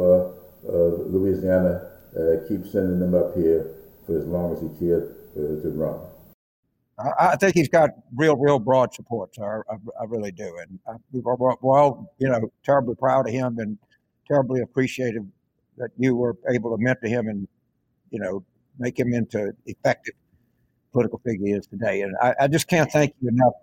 of 0.68 1.12
Louisiana 1.12 1.92
keep 2.48 2.68
sending 2.68 3.00
them 3.00 3.16
up 3.16 3.36
here 3.36 3.72
for 4.06 4.18
as 4.18 4.26
long 4.26 4.52
as 4.54 4.62
he 4.62 4.68
cared 4.80 5.16
to 5.36 5.72
run. 5.76 6.13
I, 7.00 7.36
think 7.36 7.56
he's 7.56 7.70
got 7.70 7.90
real, 8.16 8.36
real 8.36 8.60
broad 8.60 8.94
support. 8.94 9.34
So 9.36 9.44
I, 9.44 9.74
I, 9.74 9.78
I 10.02 10.04
really 10.08 10.32
do, 10.32 10.58
and 10.60 10.80
uh, 10.88 10.94
I, 10.94 10.98
we're 11.62 11.80
all, 11.80 12.14
you 12.20 12.30
know, 12.30 12.52
terribly 12.64 12.96
proud 12.96 13.28
of 13.28 13.34
him 13.34 13.58
and 13.60 13.78
terribly 14.28 14.62
appreciative 14.62 15.24
that 15.78 15.90
you 15.98 16.16
were 16.16 16.38
able 16.52 16.76
to 16.76 16.82
mentor 16.82 17.08
him 17.08 17.28
and, 17.28 17.48
you 18.12 18.20
know, 18.20 18.44
make 18.78 18.98
him 18.98 19.14
into 19.14 19.54
effective 19.66 20.14
political 20.92 21.20
figure 21.26 21.48
he 21.48 21.54
is 21.54 21.66
today. 21.66 22.02
And 22.02 22.16
I, 22.22 22.36
I 22.42 22.48
just 22.48 22.68
can't 22.68 22.92
thank 22.92 23.16
you 23.22 23.30
enough 23.30 23.54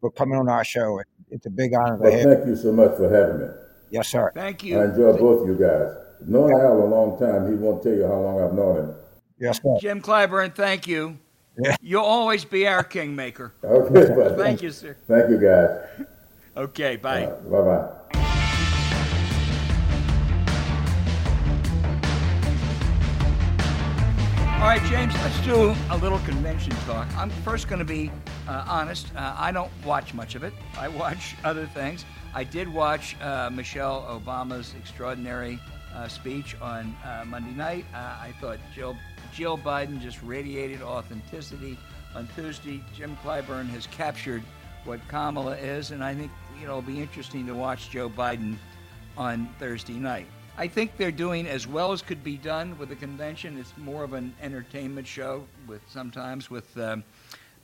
for 0.00 0.10
coming 0.10 0.38
on 0.38 0.48
our 0.48 0.64
show. 0.64 1.00
It's 1.30 1.46
a 1.46 1.50
big 1.50 1.74
honor 1.74 1.96
well, 1.96 2.10
to 2.10 2.16
have. 2.16 2.38
Thank 2.38 2.46
you 2.46 2.56
so 2.56 2.72
much 2.72 2.96
for 2.96 3.10
having 3.10 3.40
me. 3.46 3.54
Yes, 3.90 4.08
sir. 4.08 4.32
Thank 4.34 4.64
you. 4.64 4.80
I 4.80 4.86
enjoy 4.86 5.12
both 5.18 5.46
you 5.46 5.54
guys. 5.54 5.94
Knowing 6.26 6.58
Al 6.58 6.82
a 6.82 6.84
long 6.84 7.18
time, 7.18 7.50
he 7.50 7.54
won't 7.54 7.82
tell 7.82 7.92
you 7.92 8.06
how 8.06 8.18
long 8.18 8.42
I've 8.42 8.54
known 8.54 8.76
him. 8.78 8.94
Yes, 9.38 9.60
sir. 9.62 9.76
Jim 9.80 10.00
Clyburn, 10.00 10.54
thank 10.54 10.86
you. 10.86 11.18
Yeah. 11.58 11.76
You'll 11.82 12.04
always 12.04 12.44
be 12.44 12.66
our 12.66 12.84
kingmaker. 12.84 13.52
Okay. 13.64 14.14
Well, 14.14 14.36
thank 14.36 14.62
you, 14.62 14.70
sir. 14.70 14.96
Thank 15.06 15.30
you, 15.30 15.38
guys. 15.38 16.06
Okay, 16.56 16.96
bye. 16.96 17.24
Uh, 17.24 17.34
bye 17.42 17.60
bye. 17.60 17.98
All 24.58 24.64
right, 24.64 24.82
James, 24.86 25.14
let's 25.14 25.40
do 25.44 25.74
a 25.90 25.96
little 25.98 26.18
convention 26.20 26.72
talk. 26.86 27.06
I'm 27.16 27.30
first 27.30 27.68
going 27.68 27.78
to 27.78 27.84
be 27.84 28.10
uh, 28.48 28.64
honest. 28.66 29.14
Uh, 29.14 29.34
I 29.38 29.52
don't 29.52 29.70
watch 29.84 30.14
much 30.14 30.34
of 30.34 30.42
it. 30.42 30.52
I 30.76 30.88
watch 31.02 31.36
other 31.44 31.66
things. 31.66 32.04
I 32.34 32.44
did 32.44 32.72
watch 32.72 33.16
uh, 33.20 33.50
Michelle 33.50 34.02
Obama's 34.02 34.74
extraordinary 34.74 35.60
uh, 35.94 36.08
speech 36.08 36.56
on 36.60 36.94
uh, 37.04 37.24
Monday 37.26 37.52
night. 37.52 37.84
Uh, 37.94 37.98
I 37.98 38.34
thought 38.40 38.58
Jill 38.74 38.96
Jill 39.32 39.58
Biden 39.58 40.00
just 40.00 40.22
radiated 40.22 40.82
authenticity. 40.82 41.78
On 42.14 42.28
Tuesday, 42.34 42.82
Jim 42.94 43.16
Clyburn 43.22 43.68
has 43.68 43.86
captured 43.88 44.42
what 44.84 45.06
Kamala 45.08 45.56
is, 45.56 45.90
and 45.90 46.02
I 46.02 46.14
think 46.14 46.30
you 46.58 46.66
know 46.66 46.78
it'll 46.78 46.82
be 46.82 47.00
interesting 47.00 47.46
to 47.46 47.54
watch 47.54 47.90
Joe 47.90 48.08
Biden 48.08 48.56
on 49.16 49.48
Thursday 49.58 49.94
night. 49.94 50.26
I 50.56 50.66
think 50.66 50.96
they're 50.96 51.12
doing 51.12 51.46
as 51.46 51.68
well 51.68 51.92
as 51.92 52.02
could 52.02 52.24
be 52.24 52.36
done 52.36 52.76
with 52.78 52.88
the 52.88 52.96
convention. 52.96 53.58
It's 53.58 53.72
more 53.76 54.02
of 54.02 54.12
an 54.12 54.34
entertainment 54.42 55.06
show 55.06 55.44
with 55.66 55.82
sometimes 55.88 56.50
with 56.50 56.76
um, 56.78 57.04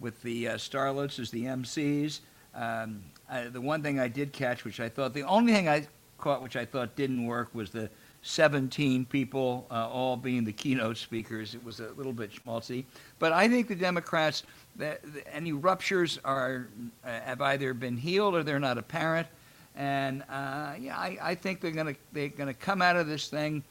with 0.01 0.23
the 0.23 0.49
uh, 0.49 0.55
starlets 0.57 1.19
as 1.19 1.31
the 1.31 1.45
MCs. 1.45 2.21
Um, 2.55 3.03
I, 3.29 3.45
the 3.45 3.61
one 3.61 3.83
thing 3.83 3.99
I 3.99 4.09
did 4.09 4.33
catch, 4.33 4.65
which 4.65 4.79
I 4.79 4.89
thought 4.89 5.15
the 5.15 5.23
only 5.23 5.53
thing 5.53 5.69
I 5.69 5.87
caught, 6.19 6.43
which 6.43 6.57
I 6.57 6.65
thought 6.65 6.95
didn't 6.95 7.27
work, 7.27 7.55
was 7.55 7.71
the 7.71 7.91
17 8.27 9.05
people, 9.05 9.67
uh, 9.71 9.87
all 9.87 10.17
being 10.17 10.45
the 10.45 10.53
keynote 10.53 10.97
speakers. 10.97 11.55
It 11.55 11.63
was 11.63 11.81
a 11.81 11.89
little 11.91 12.13
bit 12.13 12.33
schmaltzy. 12.33 12.85
But 13.19 13.33
I 13.33 13.49
think 13.49 13.69
the 13.69 13.75
Democrats, 13.75 14.45
the, 14.77 14.99
the, 15.13 15.35
any 15.35 15.53
ruptures 15.53 16.19
are 16.25 16.69
uh, 17.05 17.21
have 17.21 17.43
either 17.43 17.75
been 17.75 17.99
healed 17.99 18.35
or 18.35 18.43
they're 18.43 18.59
not 18.59 18.79
apparent. 18.79 19.29
And 19.77 20.23
uh, 20.31 20.75
yeah, 20.81 20.97
I, 20.97 21.19
I, 21.21 21.35
think 21.35 21.61
they're 21.61 21.71
going 21.71 21.95
to 21.95 22.01
they're 22.13 22.29
going 22.29 22.47
to 22.47 22.55
come 22.55 22.81
out 22.81 22.97
of 22.97 23.07
this 23.07 23.29
thing 23.29 23.63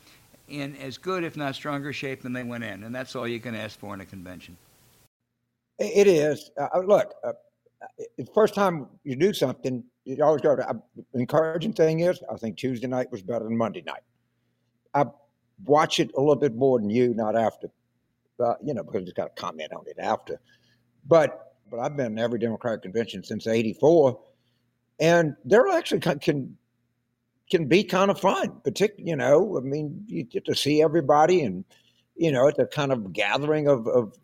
in 0.50 0.76
as 0.76 1.00
good, 1.00 1.24
if 1.24 1.36
not 1.36 1.56
stronger, 1.56 1.92
shape 1.92 2.22
than 2.22 2.32
they 2.32 2.44
went 2.44 2.64
in. 2.64 2.84
And 2.84 2.94
that's 2.94 3.16
all 3.16 3.28
you 3.28 3.40
can 3.40 3.56
ask 3.56 3.80
for 3.80 3.94
in 3.96 4.02
a 4.02 4.06
convention. 4.06 4.56
It 5.80 6.06
is. 6.06 6.52
Uh, 6.60 6.80
look, 6.86 7.12
uh, 7.24 7.32
the 8.18 8.28
first 8.36 8.54
time 8.54 8.86
you 9.04 9.16
do 9.16 9.34
something, 9.34 9.84
you 10.06 10.24
always 10.24 10.44
go 10.44 10.56
to. 10.56 10.70
Uh, 10.70 10.74
encouraging 11.16 11.74
thing 11.74 12.02
is, 12.02 12.22
I 12.32 12.36
think 12.36 12.58
Tuesday 12.58 12.88
night 12.88 13.12
was 13.12 13.24
better 13.24 13.46
than 13.46 13.58
Monday 13.58 13.82
night. 13.82 14.04
I 14.94 15.06
watch 15.66 16.00
it 16.00 16.12
a 16.16 16.20
little 16.20 16.36
bit 16.36 16.56
more 16.56 16.80
than 16.80 16.90
you, 16.90 17.14
not 17.14 17.36
after, 17.36 17.70
uh, 18.40 18.56
you 18.64 18.74
know, 18.74 18.84
because 18.84 19.04
it's 19.04 19.14
got 19.14 19.36
to 19.36 19.42
comment 19.42 19.74
on 19.74 19.84
it 19.88 19.98
after. 20.00 20.40
But 21.08 21.56
but 21.70 21.80
I've 21.80 21.98
been 21.98 22.14
in 22.14 22.20
every 22.20 22.40
Democratic 22.40 22.84
convention 22.84 23.24
since 23.24 23.48
'84, 23.48 24.20
and 25.00 25.36
they're 25.46 25.68
actually 25.70 26.02
can 26.02 26.58
can 27.50 27.68
be 27.68 27.84
kind 27.84 28.10
of 28.12 28.20
fun. 28.20 28.62
Particularly, 28.64 29.10
you 29.10 29.16
know, 29.16 29.58
I 29.58 29.62
mean, 29.62 30.04
you 30.08 30.24
get 30.24 30.46
to 30.46 30.56
see 30.56 30.82
everybody, 30.82 31.42
and 31.42 31.66
you 32.16 32.32
know, 32.32 32.48
it's 32.48 32.60
a 32.60 32.66
kind 32.66 32.92
of 32.92 33.14
gathering 33.14 33.68
of, 33.68 33.88
of 33.88 34.18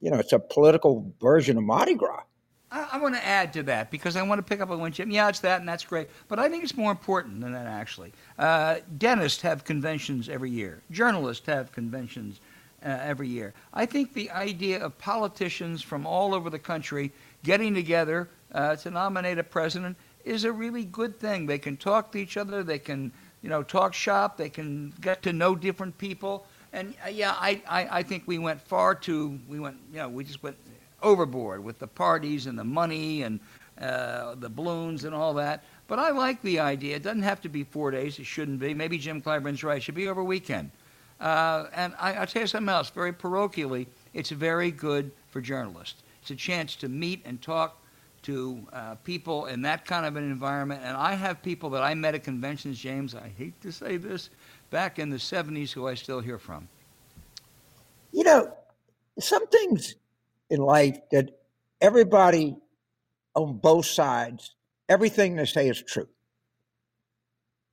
you 0.00 0.10
know, 0.10 0.18
it's 0.18 0.32
a 0.32 0.38
political 0.38 1.12
version 1.20 1.58
of 1.58 1.64
Mardi 1.64 1.94
Gras. 1.94 2.22
I, 2.70 2.88
I 2.92 2.98
want 2.98 3.14
to 3.14 3.26
add 3.26 3.52
to 3.54 3.62
that 3.64 3.90
because 3.90 4.16
I 4.16 4.22
want 4.22 4.38
to 4.38 4.42
pick 4.42 4.60
up 4.60 4.70
on 4.70 4.80
one 4.80 4.92
Jim. 4.92 5.10
Yeah, 5.10 5.28
it's 5.28 5.40
that, 5.40 5.60
and 5.60 5.68
that's 5.68 5.84
great. 5.84 6.08
But 6.28 6.38
I 6.38 6.48
think 6.48 6.64
it's 6.64 6.76
more 6.76 6.90
important 6.90 7.40
than 7.40 7.52
that, 7.52 7.66
actually. 7.66 8.12
Uh, 8.38 8.76
dentists 8.98 9.42
have 9.42 9.64
conventions 9.64 10.28
every 10.28 10.50
year, 10.50 10.82
journalists 10.90 11.46
have 11.46 11.72
conventions 11.72 12.40
uh, 12.84 12.98
every 13.02 13.28
year. 13.28 13.52
I 13.74 13.86
think 13.86 14.14
the 14.14 14.30
idea 14.30 14.82
of 14.82 14.96
politicians 14.98 15.82
from 15.82 16.06
all 16.06 16.34
over 16.34 16.50
the 16.50 16.58
country 16.58 17.12
getting 17.42 17.74
together 17.74 18.28
uh, 18.52 18.76
to 18.76 18.90
nominate 18.90 19.38
a 19.38 19.44
president 19.44 19.96
is 20.24 20.44
a 20.44 20.52
really 20.52 20.84
good 20.84 21.18
thing. 21.18 21.46
They 21.46 21.58
can 21.58 21.76
talk 21.76 22.12
to 22.12 22.18
each 22.18 22.36
other, 22.36 22.62
they 22.62 22.78
can, 22.78 23.12
you 23.42 23.48
know, 23.48 23.62
talk 23.62 23.94
shop, 23.94 24.36
they 24.36 24.48
can 24.48 24.92
get 25.00 25.22
to 25.22 25.32
know 25.32 25.54
different 25.54 25.96
people. 25.98 26.46
And 26.72 26.94
uh, 27.04 27.08
yeah, 27.08 27.34
I, 27.38 27.62
I, 27.68 27.98
I 27.98 28.02
think 28.02 28.24
we 28.26 28.38
went 28.38 28.60
far 28.60 28.94
too, 28.94 29.38
we 29.48 29.60
went, 29.60 29.76
you 29.92 29.98
know, 29.98 30.08
we 30.08 30.24
just 30.24 30.42
went 30.42 30.56
overboard 31.02 31.62
with 31.62 31.78
the 31.78 31.86
parties 31.86 32.46
and 32.46 32.58
the 32.58 32.64
money 32.64 33.22
and 33.22 33.40
uh, 33.80 34.34
the 34.34 34.48
balloons 34.48 35.04
and 35.04 35.14
all 35.14 35.34
that. 35.34 35.64
But 35.88 35.98
I 35.98 36.10
like 36.10 36.42
the 36.42 36.60
idea. 36.60 36.96
It 36.96 37.02
doesn't 37.02 37.22
have 37.22 37.40
to 37.42 37.48
be 37.48 37.64
four 37.64 37.90
days. 37.90 38.18
It 38.18 38.26
shouldn't 38.26 38.60
be. 38.60 38.74
Maybe 38.74 38.98
Jim 38.98 39.20
Clyburn's 39.20 39.64
right. 39.64 39.78
It 39.78 39.82
should 39.82 39.94
be 39.94 40.08
over 40.08 40.22
weekend. 40.22 40.70
Uh, 41.20 41.66
and 41.74 41.94
I, 41.98 42.14
I'll 42.14 42.26
tell 42.26 42.42
you 42.42 42.48
something 42.48 42.72
else, 42.72 42.88
very 42.90 43.12
parochially, 43.12 43.86
it's 44.14 44.30
very 44.30 44.70
good 44.70 45.12
for 45.28 45.40
journalists. 45.40 46.02
It's 46.22 46.30
a 46.30 46.36
chance 46.36 46.76
to 46.76 46.88
meet 46.88 47.22
and 47.24 47.40
talk 47.42 47.76
to 48.22 48.66
uh, 48.72 48.94
people 48.96 49.46
in 49.46 49.62
that 49.62 49.84
kind 49.84 50.06
of 50.06 50.16
an 50.16 50.24
environment. 50.24 50.82
And 50.84 50.96
I 50.96 51.14
have 51.14 51.42
people 51.42 51.70
that 51.70 51.82
I 51.82 51.94
met 51.94 52.14
at 52.14 52.24
conventions, 52.24 52.78
James, 52.78 53.14
I 53.14 53.30
hate 53.36 53.60
to 53.62 53.72
say 53.72 53.96
this, 53.96 54.30
back 54.70 54.98
in 54.98 55.10
the 55.10 55.16
70s 55.16 55.72
who 55.72 55.86
I 55.86 55.94
still 55.94 56.20
hear 56.20 56.38
from. 56.38 56.68
You 58.12 58.24
know, 58.24 58.52
some 59.18 59.46
things 59.46 59.94
in 60.50 60.60
life 60.60 60.98
that 61.12 61.30
everybody 61.80 62.56
on 63.34 63.58
both 63.58 63.86
sides, 63.86 64.54
everything 64.88 65.36
they 65.36 65.44
say 65.46 65.68
is 65.68 65.82
true. 65.82 66.08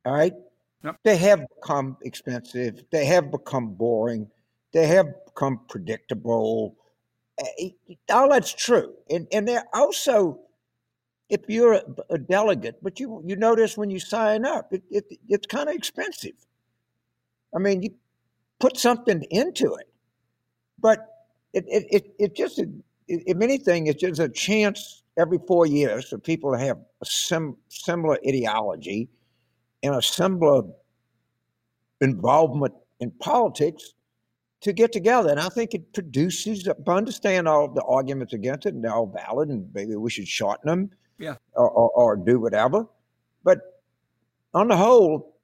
All 0.05 0.13
right? 0.13 0.33
Yep. 0.83 0.97
They 1.03 1.17
have 1.17 1.45
become 1.55 1.97
expensive. 2.03 2.83
They 2.91 3.05
have 3.05 3.31
become 3.31 3.73
boring. 3.73 4.29
They 4.73 4.87
have 4.87 5.07
become 5.25 5.61
predictable. 5.67 6.77
All 8.11 8.29
that's 8.29 8.53
true. 8.53 8.93
And, 9.09 9.27
and 9.31 9.47
they're 9.47 9.65
also, 9.73 10.39
if 11.29 11.41
you're 11.47 11.73
a, 11.73 11.83
a 12.11 12.17
delegate, 12.17 12.77
but 12.81 12.99
you, 12.99 13.21
you 13.25 13.35
notice 13.35 13.75
when 13.75 13.89
you 13.89 13.99
sign 13.99 14.45
up, 14.45 14.71
it, 14.71 14.83
it, 14.89 15.05
it's 15.27 15.47
kind 15.47 15.67
of 15.67 15.75
expensive. 15.75 16.33
I 17.55 17.59
mean, 17.59 17.81
you 17.81 17.89
put 18.59 18.77
something 18.77 19.23
into 19.31 19.75
it. 19.75 19.89
But 20.79 21.07
it, 21.57 21.65
it, 21.67 21.87
it, 21.91 22.15
it 22.19 22.35
just, 22.35 22.59
it, 22.59 22.69
if 23.07 23.41
anything, 23.41 23.87
it's 23.87 24.01
just 24.01 24.19
a 24.19 24.29
chance 24.29 25.03
every 25.17 25.39
four 25.47 25.65
years 25.65 26.09
for 26.09 26.17
people 26.17 26.51
to 26.51 26.59
have 26.59 26.77
a 27.01 27.05
sim, 27.05 27.57
similar 27.69 28.17
ideology 28.27 29.09
and 29.83 29.95
a 29.95 30.01
similar 30.01 30.63
involvement 32.01 32.73
in 32.99 33.11
politics 33.11 33.93
to 34.61 34.73
get 34.73 34.91
together. 34.91 35.29
And 35.29 35.39
I 35.39 35.49
think 35.49 35.73
it 35.73 35.93
produces, 35.93 36.67
I 36.67 36.91
understand 36.91 37.47
all 37.47 37.67
the 37.67 37.83
arguments 37.83 38.33
against 38.33 38.65
it 38.65 38.73
and 38.73 38.83
they're 38.83 38.93
all 38.93 39.07
valid 39.07 39.49
and 39.49 39.69
maybe 39.73 39.95
we 39.95 40.09
should 40.09 40.27
shorten 40.27 40.67
them 40.67 40.91
yeah. 41.17 41.35
or, 41.53 41.69
or, 41.69 41.89
or 41.91 42.15
do 42.15 42.39
whatever. 42.39 42.85
But 43.43 43.59
on 44.53 44.67
the 44.67 44.77
whole, 44.77 45.37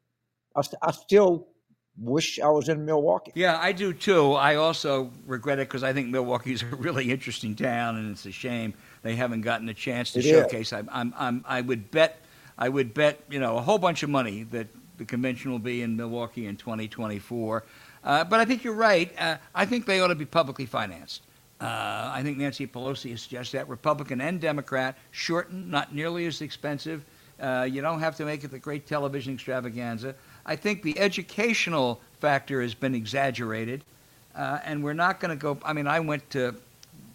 I, 0.56 0.62
I 0.82 0.91
still 0.91 1.47
wish 1.97 2.39
I 2.39 2.49
was 2.49 2.69
in 2.69 2.86
Milwaukee. 2.86 3.32
Yeah, 3.36 3.58
I 3.60 3.71
do 3.71 3.93
too. 3.93 4.34
I 4.34 4.56
also 4.56 5.12
regret 5.25 5.60
it 5.60 5.67
because 5.67 5.84
I 5.84 5.93
think 5.93 6.10
Milwaukee's 6.10 6.63
a 6.63 6.67
really 6.67 7.12
interesting 7.12 7.56
town, 7.56 7.97
and 7.97 8.12
it's 8.12 8.25
a 8.25 8.32
shame 8.32 8.73
they 9.03 9.15
haven't 9.15 9.41
gotten 9.41 9.69
a 9.69 9.73
chance 9.73 10.12
to 10.13 10.19
It 10.19 10.23
showcase. 10.23 10.73
I'm, 10.73 10.89
I'm, 10.91 11.13
I'm, 11.17 11.45
I 11.47 11.62
would 11.62 11.91
bet, 11.91 12.21
I 12.58 12.69
would 12.69 12.93
bet, 12.93 13.19
you 13.29 13.39
know, 13.39 13.58
a 13.58 13.62
whole 13.62 13.77
bunch 13.77 14.01
of 14.03 14.10
money 14.10 14.43
that 14.43 14.67
the 14.97 15.06
convention 15.06 15.51
will 15.51 15.60
be 15.60 15.82
in 15.82 15.95
Milwaukee 15.97 16.47
in 16.47 16.56
2024. 16.56 17.63
Uh, 18.03 18.23
but 18.23 18.39
I 18.39 18.45
think 18.45 18.63
you're 18.63 18.73
right. 18.73 19.12
Uh, 19.19 19.38
I 19.53 19.65
think 19.65 19.86
they 19.86 19.99
ought 19.99 20.08
to 20.08 20.15
be 20.15 20.25
publicly 20.25 20.65
financed. 20.65 21.23
Uh, 21.60 22.12
I 22.13 22.21
think 22.23 22.38
Nancy 22.38 22.67
Pelosi 22.67 23.12
has 23.12 23.21
suggested 23.21 23.58
that 23.58 23.69
Republican 23.69 24.19
and 24.19 24.41
Democrat 24.41 24.97
shorten, 25.12 25.69
not 25.69 25.95
nearly 25.95 26.25
as 26.25 26.41
expensive. 26.41 27.06
Uh, 27.39 27.67
you 27.69 27.82
don't 27.82 27.99
have 27.99 28.15
to 28.17 28.25
make 28.25 28.43
it 28.43 28.51
the 28.51 28.60
great 28.60 28.86
television 28.86 29.34
extravaganza. 29.34 30.15
I 30.45 30.56
think 30.56 30.84
the 30.84 30.99
educational 30.99 32.01
factor 32.19 32.62
has 32.62 32.73
been 32.73 32.95
exaggerated, 32.95 33.84
uh, 34.36 34.60
and 34.63 34.84
we're 34.84 34.93
not 34.93 35.19
going 35.19 35.38
to 35.38 35.41
go. 35.41 35.58
I 35.63 35.73
mean, 35.73 35.88
I 35.88 35.99
went 35.99 36.29
to 36.32 36.56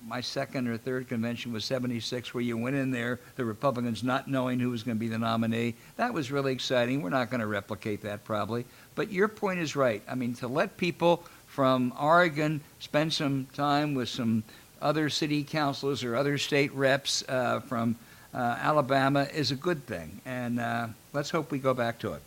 my 0.08 0.20
second 0.22 0.66
or 0.66 0.78
third 0.78 1.06
convention 1.06 1.52
was 1.52 1.64
76, 1.66 2.32
where 2.32 2.42
you 2.42 2.56
went 2.56 2.76
in 2.76 2.90
there, 2.90 3.20
the 3.36 3.44
Republicans 3.44 4.02
not 4.02 4.26
knowing 4.26 4.58
who 4.58 4.70
was 4.70 4.82
going 4.82 4.96
to 4.96 5.00
be 5.00 5.08
the 5.08 5.18
nominee. 5.18 5.74
That 5.96 6.14
was 6.14 6.32
really 6.32 6.52
exciting. 6.52 7.02
We're 7.02 7.10
not 7.10 7.30
going 7.30 7.40
to 7.40 7.46
replicate 7.46 8.00
that 8.02 8.24
probably. 8.24 8.64
But 8.94 9.12
your 9.12 9.28
point 9.28 9.60
is 9.60 9.76
right. 9.76 10.02
I 10.08 10.14
mean, 10.14 10.34
to 10.36 10.48
let 10.48 10.78
people 10.78 11.24
from 11.46 11.92
Oregon 12.00 12.62
spend 12.80 13.12
some 13.12 13.46
time 13.52 13.94
with 13.94 14.08
some 14.08 14.44
other 14.80 15.10
city 15.10 15.44
councilors 15.44 16.02
or 16.02 16.16
other 16.16 16.38
state 16.38 16.72
reps 16.72 17.22
uh, 17.28 17.60
from 17.60 17.96
uh, 18.32 18.56
Alabama 18.60 19.26
is 19.34 19.50
a 19.50 19.56
good 19.56 19.84
thing. 19.86 20.20
And 20.24 20.60
uh, 20.60 20.88
let's 21.12 21.30
hope 21.30 21.50
we 21.50 21.58
go 21.58 21.74
back 21.74 21.98
to 22.00 22.14
it. 22.14 22.22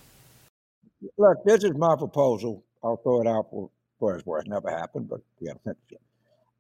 Look, 1.18 1.44
this 1.46 1.64
is 1.64 1.74
my 1.76 1.96
proposal. 1.96 2.64
I'll 2.84 2.98
throw 2.98 3.22
it 3.22 3.28
out 3.28 3.48
for 3.50 3.70
for 4.00 4.16
its 4.16 4.26
worth. 4.26 4.48
Never 4.48 4.70
happened, 4.70 5.08
but 5.08 5.22
we. 5.40 5.50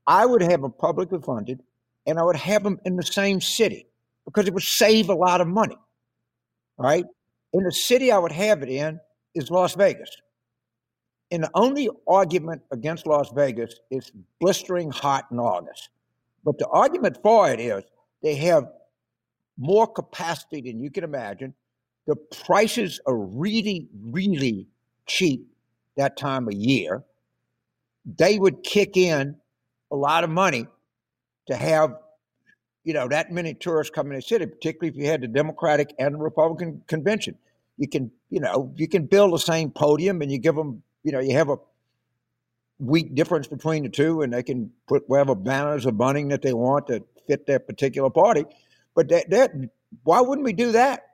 I 0.08 0.25
would 0.25 0.41
have 0.41 0.62
them 0.62 0.71
publicly 0.71 1.19
funded, 1.19 1.62
and 2.06 2.19
I 2.19 2.23
would 2.23 2.36
have 2.36 2.63
them 2.63 2.80
in 2.86 2.95
the 2.95 3.04
same 3.04 3.41
city 3.41 3.88
because 4.25 4.47
it 4.47 4.54
would 4.54 4.63
save 4.63 5.10
a 5.10 5.13
lot 5.13 5.41
of 5.41 5.47
money. 5.47 5.77
Right? 6.77 7.06
In 7.54 7.63
the 7.63 7.71
city 7.71 8.12
I 8.12 8.17
would 8.17 8.32
have 8.32 8.63
it 8.63 8.69
in 8.69 8.99
is 9.36 9.51
Las 9.51 9.75
Vegas. 9.75 10.10
And 11.32 11.43
the 11.43 11.49
only 11.54 11.89
argument 12.08 12.62
against 12.71 13.08
Las 13.08 13.32
Vegas 13.34 13.80
is 13.89 14.12
blistering 14.39 14.91
hot 14.91 15.27
in 15.32 15.39
August. 15.39 15.89
But 16.43 16.58
the 16.58 16.67
argument 16.67 17.17
for 17.23 17.49
it 17.49 17.60
is 17.60 17.84
they 18.21 18.36
have 18.36 18.65
more 19.58 19.88
capacity 19.88 20.62
than 20.62 20.82
you 20.82 20.91
can 20.91 21.04
imagine. 21.04 21.54
The 22.12 22.17
prices 22.17 23.00
are 23.06 23.15
really, 23.15 23.88
really 24.04 24.67
cheap 25.06 25.47
that 25.95 26.17
time 26.17 26.50
of 26.50 26.54
year. 26.54 27.06
They 28.06 28.38
would 28.38 28.63
kick 28.63 28.97
in 28.97 29.38
a 29.91 29.95
lot 29.95 30.26
of 30.26 30.30
money 30.30 30.67
to 31.47 31.56
have, 31.56 31.95
you 32.84 32.93
know, 32.93 33.08
that 33.08 33.32
many 33.32 33.54
tourists 33.54 33.95
come 33.95 34.08
in 34.08 34.17
the 34.17 34.21
city, 34.21 34.45
particularly 34.45 34.89
if 34.89 34.97
you 34.97 35.10
had 35.10 35.21
the 35.21 35.30
Democratic 35.30 35.93
and 36.00 36.15
the 36.15 36.19
Republican 36.19 36.82
convention. 36.86 37.38
You 37.78 37.88
can, 37.88 38.12
you 38.30 38.41
know, 38.41 38.74
you 38.76 38.89
can 38.89 39.06
build 39.06 39.32
the 39.34 39.39
same 39.39 39.71
podium 39.71 40.21
and 40.21 40.30
you 40.30 40.38
give 40.38 40.56
them, 40.56 40.84
you 41.04 41.13
know, 41.13 41.21
you 41.21 41.38
have 41.38 41.47
a 41.47 41.60
week 42.80 43.15
difference 43.15 43.47
between 43.47 43.84
the 43.84 43.89
two 43.89 44.21
and 44.21 44.34
they 44.34 44.43
can 44.43 44.69
put 44.86 45.08
whatever 45.08 45.34
banners 45.34 45.86
or 45.86 45.93
bunting 45.93 46.28
that 46.28 46.41
they 46.41 46.52
want 46.52 46.88
to 46.88 47.06
fit 47.26 47.47
their 47.47 47.60
particular 47.60 48.10
party. 48.10 48.43
But 48.97 49.08
that, 49.08 49.30
that 49.30 49.52
why 50.04 50.19
wouldn't 50.19 50.43
we 50.43 50.52
do 50.52 50.74
that? 50.74 51.06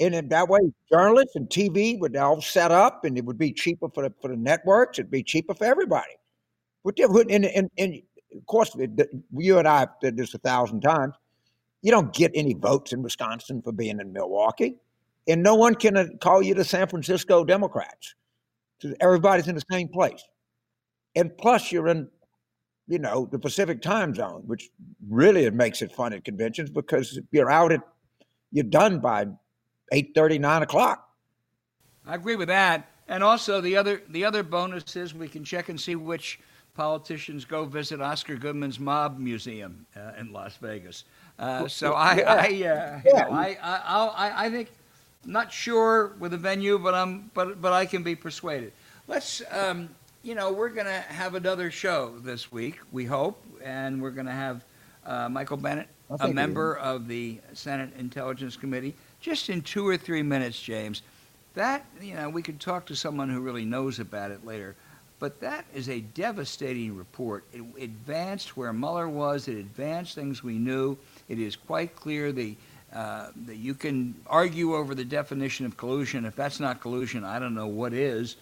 And 0.00 0.14
in 0.14 0.28
that 0.28 0.48
way, 0.48 0.60
journalists 0.90 1.36
and 1.36 1.48
TV 1.48 1.98
would 2.00 2.16
all 2.16 2.40
set 2.40 2.70
up, 2.70 3.04
and 3.04 3.16
it 3.16 3.24
would 3.24 3.38
be 3.38 3.52
cheaper 3.52 3.88
for 3.88 4.02
the 4.02 4.14
for 4.20 4.28
the 4.28 4.36
networks. 4.36 4.98
It'd 4.98 5.10
be 5.10 5.22
cheaper 5.22 5.54
for 5.54 5.64
everybody. 5.64 6.12
But 6.84 6.98
and, 6.98 7.44
and, 7.44 7.70
and 7.78 8.02
of 8.36 8.46
course, 8.46 8.74
you 9.36 9.58
and 9.58 9.68
I 9.68 9.80
have 9.80 9.90
said 10.02 10.16
this 10.16 10.34
a 10.34 10.38
thousand 10.38 10.80
times. 10.80 11.14
You 11.82 11.90
don't 11.90 12.12
get 12.12 12.32
any 12.34 12.54
votes 12.54 12.92
in 12.92 13.02
Wisconsin 13.02 13.60
for 13.62 13.72
being 13.72 14.00
in 14.00 14.12
Milwaukee, 14.12 14.76
and 15.28 15.42
no 15.42 15.54
one 15.54 15.74
can 15.74 15.96
uh, 15.96 16.06
call 16.20 16.42
you 16.42 16.54
the 16.54 16.64
San 16.64 16.88
Francisco 16.88 17.44
Democrats. 17.44 18.14
Everybody's 19.00 19.46
in 19.46 19.54
the 19.54 19.62
same 19.70 19.88
place, 19.88 20.24
and 21.14 21.36
plus 21.38 21.70
you're 21.70 21.88
in, 21.88 22.08
you 22.88 22.98
know, 22.98 23.28
the 23.30 23.38
Pacific 23.38 23.80
time 23.82 24.14
zone, 24.14 24.42
which 24.46 24.70
really 25.08 25.48
makes 25.50 25.82
it 25.82 25.92
fun 25.92 26.12
at 26.12 26.24
conventions 26.24 26.70
because 26.70 27.20
you're 27.30 27.50
out 27.50 27.70
at, 27.70 27.80
you're 28.50 28.64
done 28.64 28.98
by 28.98 29.26
eight 29.92 30.14
thirty, 30.14 30.38
nine 30.38 30.62
o'clock. 30.62 31.08
I 32.06 32.16
agree 32.16 32.36
with 32.36 32.48
that. 32.48 32.88
And 33.08 33.22
also 33.22 33.60
the 33.60 33.76
other 33.76 34.02
the 34.08 34.24
other 34.24 34.42
bonus 34.42 34.96
is 34.96 35.14
we 35.14 35.28
can 35.28 35.44
check 35.44 35.68
and 35.68 35.80
see 35.80 35.94
which 35.94 36.40
politicians 36.74 37.44
go 37.44 37.64
visit 37.64 38.00
Oscar 38.00 38.36
Goodman's 38.36 38.80
Mob 38.80 39.18
Museum 39.18 39.86
uh, 39.94 40.12
in 40.18 40.32
Las 40.32 40.56
Vegas. 40.56 41.04
Uh, 41.38 41.68
so 41.68 41.92
I 41.92 42.16
Yeah. 42.16 42.24
I, 42.26 42.42
uh, 42.42 43.00
you 43.04 43.12
know, 43.14 43.30
I 43.30 43.58
I, 43.62 44.06
I 44.06 44.46
I 44.46 44.50
think 44.50 44.70
not 45.24 45.52
sure 45.52 46.14
with 46.18 46.32
the 46.32 46.38
venue, 46.38 46.78
but 46.78 46.94
I'm 46.94 47.30
but 47.34 47.60
but 47.60 47.72
I 47.72 47.86
can 47.86 48.02
be 48.02 48.14
persuaded. 48.14 48.72
Let's 49.08 49.42
um, 49.50 49.88
you 50.22 50.34
know 50.34 50.52
we're 50.52 50.70
gonna 50.70 51.00
have 51.00 51.34
another 51.34 51.70
show 51.70 52.14
this 52.20 52.50
week. 52.50 52.78
We 52.92 53.04
hope, 53.04 53.44
and 53.62 54.00
we're 54.00 54.10
gonna 54.10 54.32
have 54.32 54.64
uh, 55.04 55.28
Michael 55.28 55.56
Bennet, 55.56 55.88
a 56.20 56.28
member 56.28 56.76
of 56.78 57.08
the 57.08 57.40
Senate 57.52 57.90
Intelligence 57.98 58.56
Committee, 58.56 58.94
just 59.22 59.48
in 59.48 59.62
two 59.62 59.88
or 59.88 59.96
three 59.96 60.22
minutes, 60.22 60.60
James. 60.60 61.00
That 61.54 61.86
you 62.00 62.14
know 62.14 62.28
we 62.28 62.42
could 62.42 62.60
talk 62.60 62.86
to 62.86 62.96
someone 62.96 63.30
who 63.30 63.40
really 63.40 63.64
knows 63.64 63.98
about 63.98 64.30
it 64.30 64.44
later. 64.44 64.76
But 65.22 65.40
that 65.40 65.66
is 65.72 65.88
a 65.88 66.00
devastating 66.00 66.96
report. 66.96 67.44
It 67.52 67.62
advanced 67.80 68.56
where 68.56 68.72
Mueller 68.72 69.08
was. 69.08 69.46
It 69.46 69.56
advanced 69.56 70.16
things 70.16 70.42
we 70.42 70.58
knew. 70.58 70.98
It 71.28 71.38
is 71.38 71.54
quite 71.54 71.94
clear 71.94 72.32
the, 72.32 72.56
uh, 72.92 73.28
that 73.46 73.54
you 73.54 73.74
can 73.74 74.16
argue 74.26 74.74
over 74.74 74.96
the 74.96 75.04
definition 75.04 75.64
of 75.64 75.76
collusion. 75.76 76.24
If 76.24 76.34
that's 76.34 76.58
not 76.58 76.80
collusion, 76.80 77.22
I 77.22 77.38
don't 77.38 77.54
know 77.54 77.68
what 77.68 77.92
is. 77.92 78.34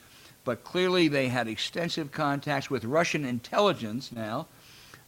But 0.45 0.65
clearly, 0.65 1.09
they 1.09 1.29
had 1.29 1.49
extensive 1.49 2.13
contacts 2.13 2.71
with 2.71 2.87
Russian 2.87 3.27
intelligence 3.27 4.11
now. 4.11 4.47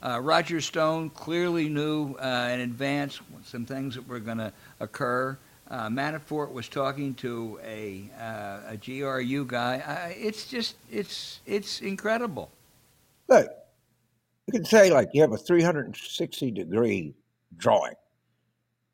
Uh, 0.02 0.20
Roger 0.20 0.60
Stone 0.60 1.08
clearly 1.08 1.70
knew 1.70 2.16
uh, 2.16 2.50
in 2.52 2.60
advance 2.60 3.18
some 3.46 3.64
things 3.64 3.94
that 3.94 4.06
were 4.06 4.20
going 4.20 4.36
to 4.36 4.52
occur. 4.78 5.38
Uh, 5.72 5.88
Manafort 5.88 6.52
was 6.52 6.68
talking 6.68 7.14
to 7.14 7.58
a, 7.64 8.04
uh, 8.20 8.72
a 8.72 8.76
GRU 8.76 9.46
guy. 9.46 9.82
I, 9.86 10.10
it's 10.10 10.46
just, 10.46 10.76
it's, 10.90 11.40
it's 11.46 11.80
incredible. 11.80 12.50
Look, 13.26 13.48
you 14.46 14.52
can 14.52 14.66
say 14.66 14.90
like 14.90 15.08
you 15.14 15.22
have 15.22 15.32
a 15.32 15.38
360 15.38 16.50
degree 16.50 17.14
drawing, 17.56 17.94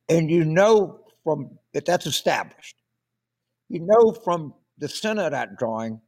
and 0.09 0.31
you 0.31 0.45
know 0.45 1.01
from 1.25 1.59
that 1.73 1.85
that's 1.85 2.07
established. 2.07 2.77
You 3.69 3.81
know 3.81 4.13
from 4.13 4.55
the 4.79 4.89
center 4.89 5.23
of 5.23 5.33
that 5.33 5.59
drawing 5.59 6.01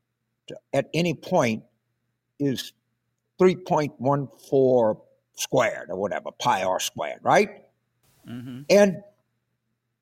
at 0.72 0.88
any 0.94 1.14
point 1.14 1.64
is 2.38 2.72
3.14 3.40 5.00
squared 5.34 5.90
or 5.90 5.96
whatever, 5.96 6.30
pi 6.38 6.62
r 6.62 6.78
squared, 6.78 7.18
right? 7.22 7.64
Mm-hmm. 8.28 8.60
And 8.70 9.02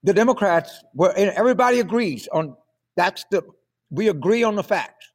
the 0.03 0.15
Democrats, 0.15 0.83
well, 0.95 1.13
and 1.17 1.31
everybody 1.31 1.81
agrees 1.81 2.29
on 2.29 2.57
that's 2.97 3.25
the, 3.31 3.43
we 3.91 4.09
agree 4.09 4.43
on 4.43 4.55
the 4.57 4.63
facts. 4.63 5.13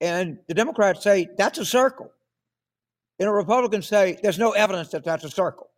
And 0.00 0.38
the 0.48 0.54
Democrats 0.54 1.02
say 1.02 1.28
that's 1.38 1.58
a 1.58 1.64
circle. 1.64 2.10
And 3.18 3.28
the 3.28 3.32
Republicans 3.32 3.86
say 3.86 4.18
there's 4.22 4.38
no 4.38 4.50
evidence 4.50 4.88
that 4.88 5.04
that's 5.04 5.24
a 5.24 5.30
circle. 5.30 5.70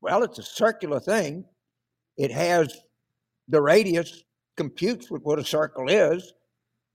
Well, 0.00 0.22
it's 0.22 0.38
a 0.38 0.42
circular 0.42 0.98
thing. 0.98 1.44
It 2.16 2.30
has 2.30 2.80
the 3.48 3.60
radius 3.60 4.24
computes 4.56 5.10
with 5.10 5.22
what 5.22 5.38
a 5.38 5.44
circle 5.44 5.88
is. 5.88 6.32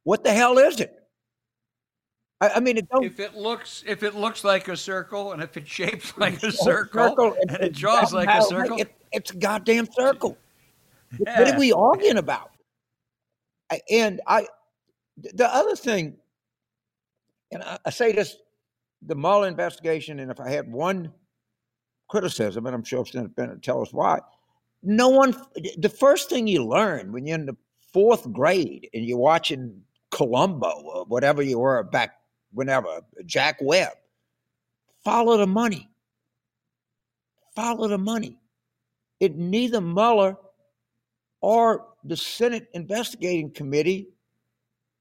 What 0.03 0.23
the 0.23 0.33
hell 0.33 0.57
is 0.57 0.79
it? 0.79 0.96
I, 2.39 2.49
I 2.49 2.59
mean, 2.59 2.77
it 2.77 2.87
if 3.01 3.19
it 3.19 3.35
looks 3.35 3.83
if 3.87 4.03
it 4.03 4.15
looks 4.15 4.43
like 4.43 4.67
a 4.67 4.77
circle 4.77 5.31
and 5.31 5.41
if 5.41 5.57
it's 5.57 5.69
shaped 5.71 6.17
like 6.17 6.41
a 6.43 6.51
circle, 6.51 7.09
circle 7.09 7.35
and, 7.41 7.51
and 7.51 7.63
it 7.63 7.73
draws 7.73 8.13
like 8.13 8.29
a 8.29 8.41
circle, 8.43 8.79
it, 8.79 8.93
it's 9.11 9.31
a 9.31 9.37
goddamn 9.37 9.87
circle. 9.91 10.37
Yeah. 11.19 11.39
What 11.39 11.53
are 11.53 11.59
we 11.59 11.71
arguing 11.71 12.17
about? 12.17 12.51
And 13.89 14.21
I, 14.27 14.47
the 15.17 15.53
other 15.53 15.75
thing, 15.75 16.15
and 17.51 17.63
I, 17.63 17.77
I 17.85 17.89
say 17.89 18.11
this, 18.11 18.37
the 19.01 19.15
Mueller 19.15 19.47
investigation, 19.47 20.19
and 20.19 20.31
if 20.31 20.39
I 20.39 20.49
had 20.49 20.71
one 20.71 21.11
criticism, 22.09 22.65
and 22.65 22.75
I'm 22.75 22.83
sure 22.83 23.05
Senator 23.05 23.29
Bennet 23.29 23.61
tell 23.61 23.81
us 23.81 23.93
why, 23.93 24.19
no 24.83 25.09
one. 25.09 25.35
The 25.77 25.89
first 25.89 26.29
thing 26.29 26.47
you 26.47 26.65
learn 26.65 27.11
when 27.11 27.25
you're 27.25 27.37
in 27.37 27.45
the 27.45 27.57
fourth 27.93 28.31
grade 28.31 28.89
and 28.93 29.05
you're 29.05 29.17
watching 29.17 29.81
Columbo 30.11 30.69
or 30.69 31.05
whatever 31.05 31.41
you 31.41 31.59
were 31.59 31.83
back 31.83 32.16
whenever, 32.51 33.01
Jack 33.25 33.57
Webb, 33.61 33.93
follow 35.03 35.37
the 35.37 35.47
money. 35.47 35.89
Follow 37.55 37.87
the 37.87 37.97
money. 37.97 38.39
It 39.19 39.35
neither 39.35 39.81
Mueller 39.81 40.37
or 41.41 41.87
the 42.03 42.17
Senate 42.17 42.67
investigating 42.73 43.51
committee 43.51 44.09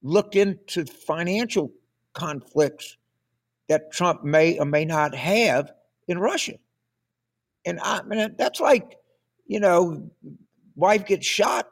looked 0.02 0.36
into 0.36 0.86
financial 0.86 1.72
conflicts 2.14 2.96
that 3.68 3.92
Trump 3.92 4.24
may 4.24 4.58
or 4.58 4.64
may 4.64 4.84
not 4.84 5.14
have 5.14 5.72
in 6.08 6.18
Russia. 6.18 6.54
And 7.64 7.80
I 7.80 8.02
mean, 8.02 8.34
that's 8.38 8.60
like, 8.60 8.96
you 9.46 9.60
know, 9.60 10.08
wife 10.76 11.04
gets 11.06 11.26
shot. 11.26 11.68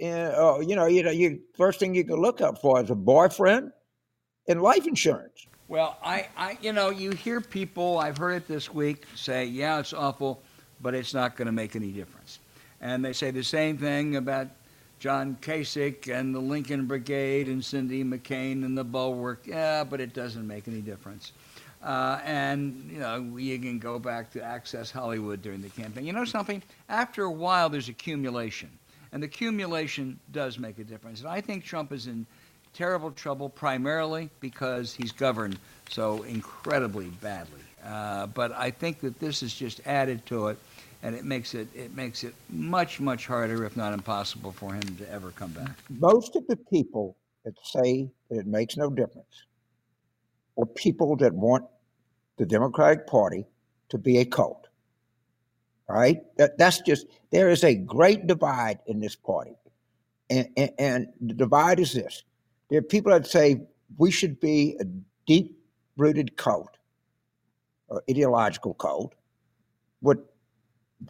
And, 0.00 0.32
uh, 0.34 0.60
you 0.60 0.76
know, 0.76 0.86
you 0.86 1.02
know, 1.02 1.10
you 1.10 1.40
first 1.56 1.80
thing 1.80 1.94
you 1.94 2.04
can 2.04 2.16
look 2.16 2.40
up 2.40 2.60
for 2.60 2.80
is 2.80 2.90
a 2.90 2.94
boyfriend 2.94 3.72
and 4.50 4.60
life 4.60 4.86
insurance. 4.86 5.46
Well, 5.68 5.96
I, 6.04 6.26
I, 6.36 6.58
you 6.60 6.72
know, 6.72 6.90
you 6.90 7.12
hear 7.12 7.40
people. 7.40 7.98
I've 7.98 8.18
heard 8.18 8.34
it 8.34 8.48
this 8.48 8.74
week 8.74 9.04
say, 9.14 9.44
"Yeah, 9.44 9.78
it's 9.78 9.92
awful, 9.92 10.42
but 10.82 10.94
it's 10.94 11.14
not 11.14 11.36
going 11.36 11.46
to 11.46 11.52
make 11.52 11.76
any 11.76 11.92
difference." 11.92 12.40
And 12.80 13.04
they 13.04 13.12
say 13.12 13.30
the 13.30 13.44
same 13.44 13.78
thing 13.78 14.16
about 14.16 14.48
John 14.98 15.36
Kasich 15.40 16.12
and 16.12 16.34
the 16.34 16.40
Lincoln 16.40 16.86
Brigade 16.86 17.46
and 17.46 17.64
Cindy 17.64 18.02
McCain 18.02 18.64
and 18.64 18.76
the 18.76 18.82
Bulwark. 18.84 19.46
Yeah, 19.46 19.84
but 19.84 20.00
it 20.00 20.12
doesn't 20.12 20.46
make 20.46 20.66
any 20.66 20.80
difference. 20.80 21.32
Uh, 21.82 22.20
and, 22.24 22.90
you 22.92 22.98
know, 22.98 23.38
you 23.38 23.58
can 23.58 23.78
go 23.78 23.98
back 23.98 24.30
to 24.32 24.42
Access 24.42 24.90
Hollywood 24.90 25.40
during 25.40 25.62
the 25.62 25.70
campaign. 25.70 26.04
You 26.04 26.12
know 26.12 26.26
something? 26.26 26.62
After 26.90 27.24
a 27.24 27.30
while, 27.30 27.70
there's 27.70 27.88
accumulation. 27.88 28.68
And 29.12 29.22
the 29.22 29.26
accumulation 29.26 30.20
does 30.32 30.58
make 30.58 30.78
a 30.78 30.84
difference. 30.84 31.20
And 31.20 31.28
I 31.28 31.40
think 31.40 31.64
Trump 31.64 31.92
is 31.92 32.06
in 32.06 32.26
terrible 32.72 33.10
trouble 33.10 33.48
primarily 33.48 34.30
because 34.40 34.94
he's 34.94 35.12
governed 35.12 35.58
so 35.88 36.22
incredibly 36.24 37.08
badly. 37.20 37.60
Uh, 37.84 38.26
but 38.26 38.52
I 38.52 38.70
think 38.70 39.00
that 39.00 39.18
this 39.18 39.40
has 39.40 39.52
just 39.52 39.80
added 39.86 40.24
to 40.26 40.48
it 40.48 40.58
and 41.02 41.14
it 41.14 41.24
makes 41.24 41.54
it 41.54 41.68
it 41.74 41.94
makes 41.96 42.24
it 42.24 42.34
much 42.50 43.00
much 43.00 43.26
harder, 43.26 43.64
if 43.64 43.76
not 43.76 43.92
impossible, 43.92 44.52
for 44.52 44.74
him 44.74 44.96
to 44.96 45.10
ever 45.10 45.30
come 45.30 45.52
back. 45.52 45.76
Most 45.88 46.36
of 46.36 46.46
the 46.46 46.56
people 46.56 47.16
that 47.44 47.54
say 47.64 48.10
that 48.28 48.38
it 48.38 48.46
makes 48.46 48.76
no 48.76 48.90
difference 48.90 49.46
are 50.58 50.66
people 50.66 51.16
that 51.16 51.32
want 51.32 51.64
the 52.36 52.44
Democratic 52.44 53.06
Party 53.06 53.46
to 53.88 53.98
be 53.98 54.18
a 54.18 54.24
cult. 54.24 54.66
Right, 55.88 56.20
that 56.36 56.56
that's 56.56 56.80
just 56.82 57.06
there 57.32 57.50
is 57.50 57.64
a 57.64 57.74
great 57.74 58.28
divide 58.28 58.78
in 58.86 59.00
this 59.00 59.16
party, 59.16 59.56
and, 60.28 60.48
and, 60.56 60.70
and 60.78 61.06
the 61.20 61.34
divide 61.34 61.80
is 61.80 61.92
this: 61.92 62.22
there 62.70 62.78
are 62.78 62.82
people 62.82 63.12
that 63.12 63.26
say 63.26 63.60
we 63.98 64.10
should 64.10 64.40
be 64.40 64.76
a 64.80 64.84
deep-rooted 65.26 66.36
cult 66.36 66.78
or 67.88 68.02
ideological 68.08 68.74
cult. 68.74 69.14
with 70.02 70.18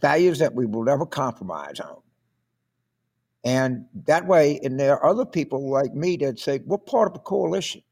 values 0.01 0.39
that 0.39 0.55
we 0.55 0.67
will 0.67 0.85
never 0.85 1.07
compromise 1.07 1.81
on. 1.81 2.01
And 3.45 3.87
that 4.07 4.27
way, 4.27 4.61
and 4.63 4.79
there 4.79 4.99
are 4.99 5.11
other 5.11 5.25
people 5.25 5.71
like 5.71 5.95
me 5.95 6.17
that 6.19 6.39
say, 6.39 6.61
we're 6.65 6.79
part 6.79 7.11
of 7.11 7.17
a 7.17 7.21
coalition. 7.21 7.83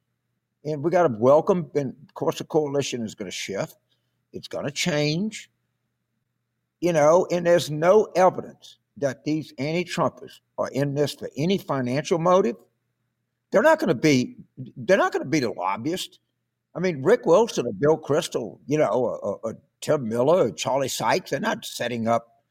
And 0.65 0.83
we 0.83 0.91
got 0.91 1.09
to 1.09 1.17
welcome, 1.19 1.71
and 1.75 1.95
of 2.07 2.15
course, 2.15 2.39
the 2.39 2.45
coalition 2.45 3.05
is 3.05 3.15
going 3.15 3.31
to 3.31 3.37
shift, 3.37 3.77
it's 4.33 4.49
going 4.49 4.65
to 4.65 4.71
change. 4.71 5.51
You 6.81 6.93
know, 6.93 7.27
and 7.31 7.47
there's 7.47 7.71
no 7.71 8.05
evidence 8.15 8.79
that 8.99 9.25
these 9.25 9.53
anti 9.59 9.85
Trumpers 9.85 10.41
are 10.59 10.69
in 10.69 10.95
this 10.95 11.15
for 11.15 11.31
any 11.37 11.59
financial 11.59 12.19
motive. 12.19 12.57
They're 13.51 13.63
not 13.63 13.79
going 13.79 13.89
to 13.89 13.95
be, 13.95 14.37
they're 14.77 14.99
not 14.99 15.13
going 15.13 15.25
to 15.25 15.29
be 15.29 15.41
the 15.41 15.51
lobbyists. 15.51 16.19
I 16.75 16.81
mean, 16.81 17.03
Rick 17.03 17.27
Wilson 17.27 17.67
or 17.67 17.73
Bill 17.73 17.99
Kristol, 17.99 18.59
you 18.67 18.79
know, 18.79 18.89
or, 18.89 19.41
or 19.43 19.59
Tim 19.81 20.09
Miller 20.09 20.47
or 20.47 20.51
Charlie 20.51 20.89
Sykes. 20.89 21.31
They're 21.31 21.41
not 21.41 21.65
setting 21.65 22.09
up, 22.09 22.43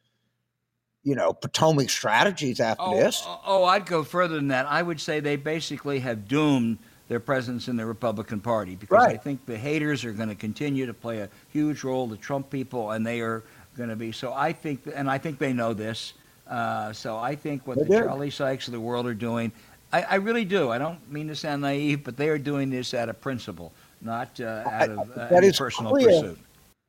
you 1.03 1.15
know, 1.15 1.33
Potomac 1.33 1.89
strategies 1.89 2.59
after 2.59 2.83
oh, 2.83 2.95
this. 2.95 3.23
Oh, 3.25 3.41
oh, 3.45 3.63
I'd 3.65 3.85
go 3.85 4.03
further 4.03 4.35
than 4.35 4.49
that. 4.49 4.65
I 4.65 4.81
would 4.81 4.99
say 4.99 5.19
they 5.19 5.35
basically 5.35 5.99
have 5.99 6.27
doomed 6.27 6.79
their 7.07 7.19
presence 7.19 7.67
in 7.67 7.77
the 7.77 7.85
Republican 7.85 8.41
Party 8.41 8.75
because 8.75 8.97
right. 8.97 9.13
I 9.13 9.17
think 9.17 9.45
the 9.45 9.57
haters 9.57 10.03
are 10.03 10.11
going 10.11 10.29
to 10.29 10.35
continue 10.35 10.85
to 10.85 10.93
play 10.93 11.19
a 11.19 11.29
huge 11.49 11.83
role. 11.83 12.07
The 12.07 12.17
Trump 12.17 12.49
people, 12.49 12.91
and 12.91 13.05
they 13.05 13.21
are 13.21 13.43
going 13.77 13.89
to 13.89 13.95
be. 13.95 14.11
So 14.11 14.33
I 14.33 14.51
think, 14.51 14.81
and 14.93 15.09
I 15.09 15.17
think 15.17 15.39
they 15.39 15.53
know 15.53 15.73
this. 15.73 16.13
Uh, 16.45 16.91
so 16.91 17.17
I 17.17 17.35
think 17.35 17.67
what 17.67 17.77
they 17.77 17.83
the 17.83 17.99
do. 17.99 18.03
Charlie 18.03 18.29
Sykes 18.29 18.67
of 18.67 18.73
the 18.73 18.79
world 18.79 19.05
are 19.05 19.13
doing, 19.13 19.51
I, 19.91 20.01
I, 20.03 20.15
really 20.15 20.45
do. 20.45 20.69
I 20.69 20.77
don't 20.77 21.09
mean 21.11 21.27
to 21.29 21.35
sound 21.35 21.61
naive, 21.61 22.03
but 22.03 22.17
they 22.17 22.29
are 22.29 22.37
doing 22.37 22.69
this 22.69 22.93
out 22.93 23.07
of 23.09 23.21
principle, 23.21 23.71
not 24.01 24.39
uh, 24.39 24.63
out 24.65 24.89
of 24.89 25.17
uh, 25.17 25.29
personal 25.57 25.91
clear. 25.91 26.07
pursuit 26.07 26.39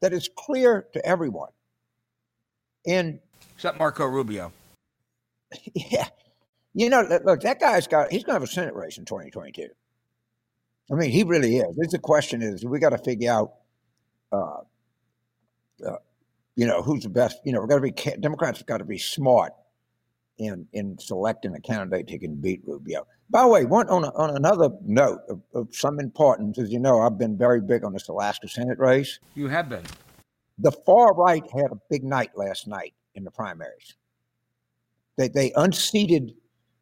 that 0.00 0.12
is 0.12 0.28
clear 0.36 0.86
to 0.92 1.04
everyone. 1.04 1.50
And 2.86 3.20
except 3.54 3.78
Marco 3.78 4.06
Rubio. 4.06 4.52
Yeah. 5.74 6.08
You 6.74 6.90
know, 6.90 7.02
look, 7.24 7.40
that 7.40 7.58
guy's 7.58 7.86
got, 7.88 8.12
he's 8.12 8.22
going 8.22 8.34
to 8.34 8.40
have 8.40 8.42
a 8.42 8.52
Senate 8.52 8.74
race 8.74 8.98
in 8.98 9.04
2022. 9.04 9.68
I 10.92 10.94
mean, 10.94 11.10
he 11.10 11.24
really 11.24 11.56
is. 11.56 11.90
The 11.90 11.98
question 11.98 12.42
is, 12.42 12.64
we 12.64 12.78
got 12.78 12.90
to 12.90 12.98
figure 12.98 13.32
out, 13.32 13.54
uh, 14.30 14.58
uh, 15.84 15.96
you 16.54 16.66
know, 16.66 16.82
who's 16.82 17.02
the 17.02 17.08
best. 17.08 17.38
You 17.44 17.52
know, 17.52 17.60
we've 17.60 17.68
got 17.68 17.76
to 17.76 17.80
be, 17.80 18.20
Democrats 18.20 18.58
have 18.58 18.66
got 18.66 18.78
to 18.78 18.84
be 18.84 18.98
smart 18.98 19.54
in 20.38 20.66
in 20.72 20.98
selecting 20.98 21.54
a 21.54 21.60
candidate 21.60 22.08
who 22.10 22.18
can 22.18 22.36
beat 22.36 22.62
Rubio. 22.64 23.06
By 23.30 23.42
the 23.42 23.48
way, 23.48 23.64
one 23.66 23.88
on, 23.90 24.04
a, 24.04 24.10
on 24.14 24.34
another 24.36 24.70
note 24.82 25.20
of, 25.28 25.42
of, 25.52 25.68
some 25.74 26.00
importance, 26.00 26.58
as 26.58 26.72
you 26.72 26.78
know, 26.78 27.00
I've 27.00 27.18
been 27.18 27.36
very 27.36 27.60
big 27.60 27.84
on 27.84 27.92
this 27.92 28.08
Alaska 28.08 28.48
Senate 28.48 28.78
race. 28.78 29.18
You 29.34 29.48
have 29.48 29.68
been. 29.68 29.82
The 30.58 30.72
far 30.72 31.12
right 31.12 31.44
had 31.52 31.70
a 31.70 31.78
big 31.90 32.04
night 32.04 32.30
last 32.34 32.66
night 32.66 32.94
in 33.14 33.24
the 33.24 33.30
primaries. 33.30 33.96
They 35.16 35.28
they 35.28 35.52
unseated 35.56 36.34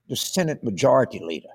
the 0.09 0.16
Senate 0.16 0.62
Majority 0.62 1.19
Leader, 1.19 1.49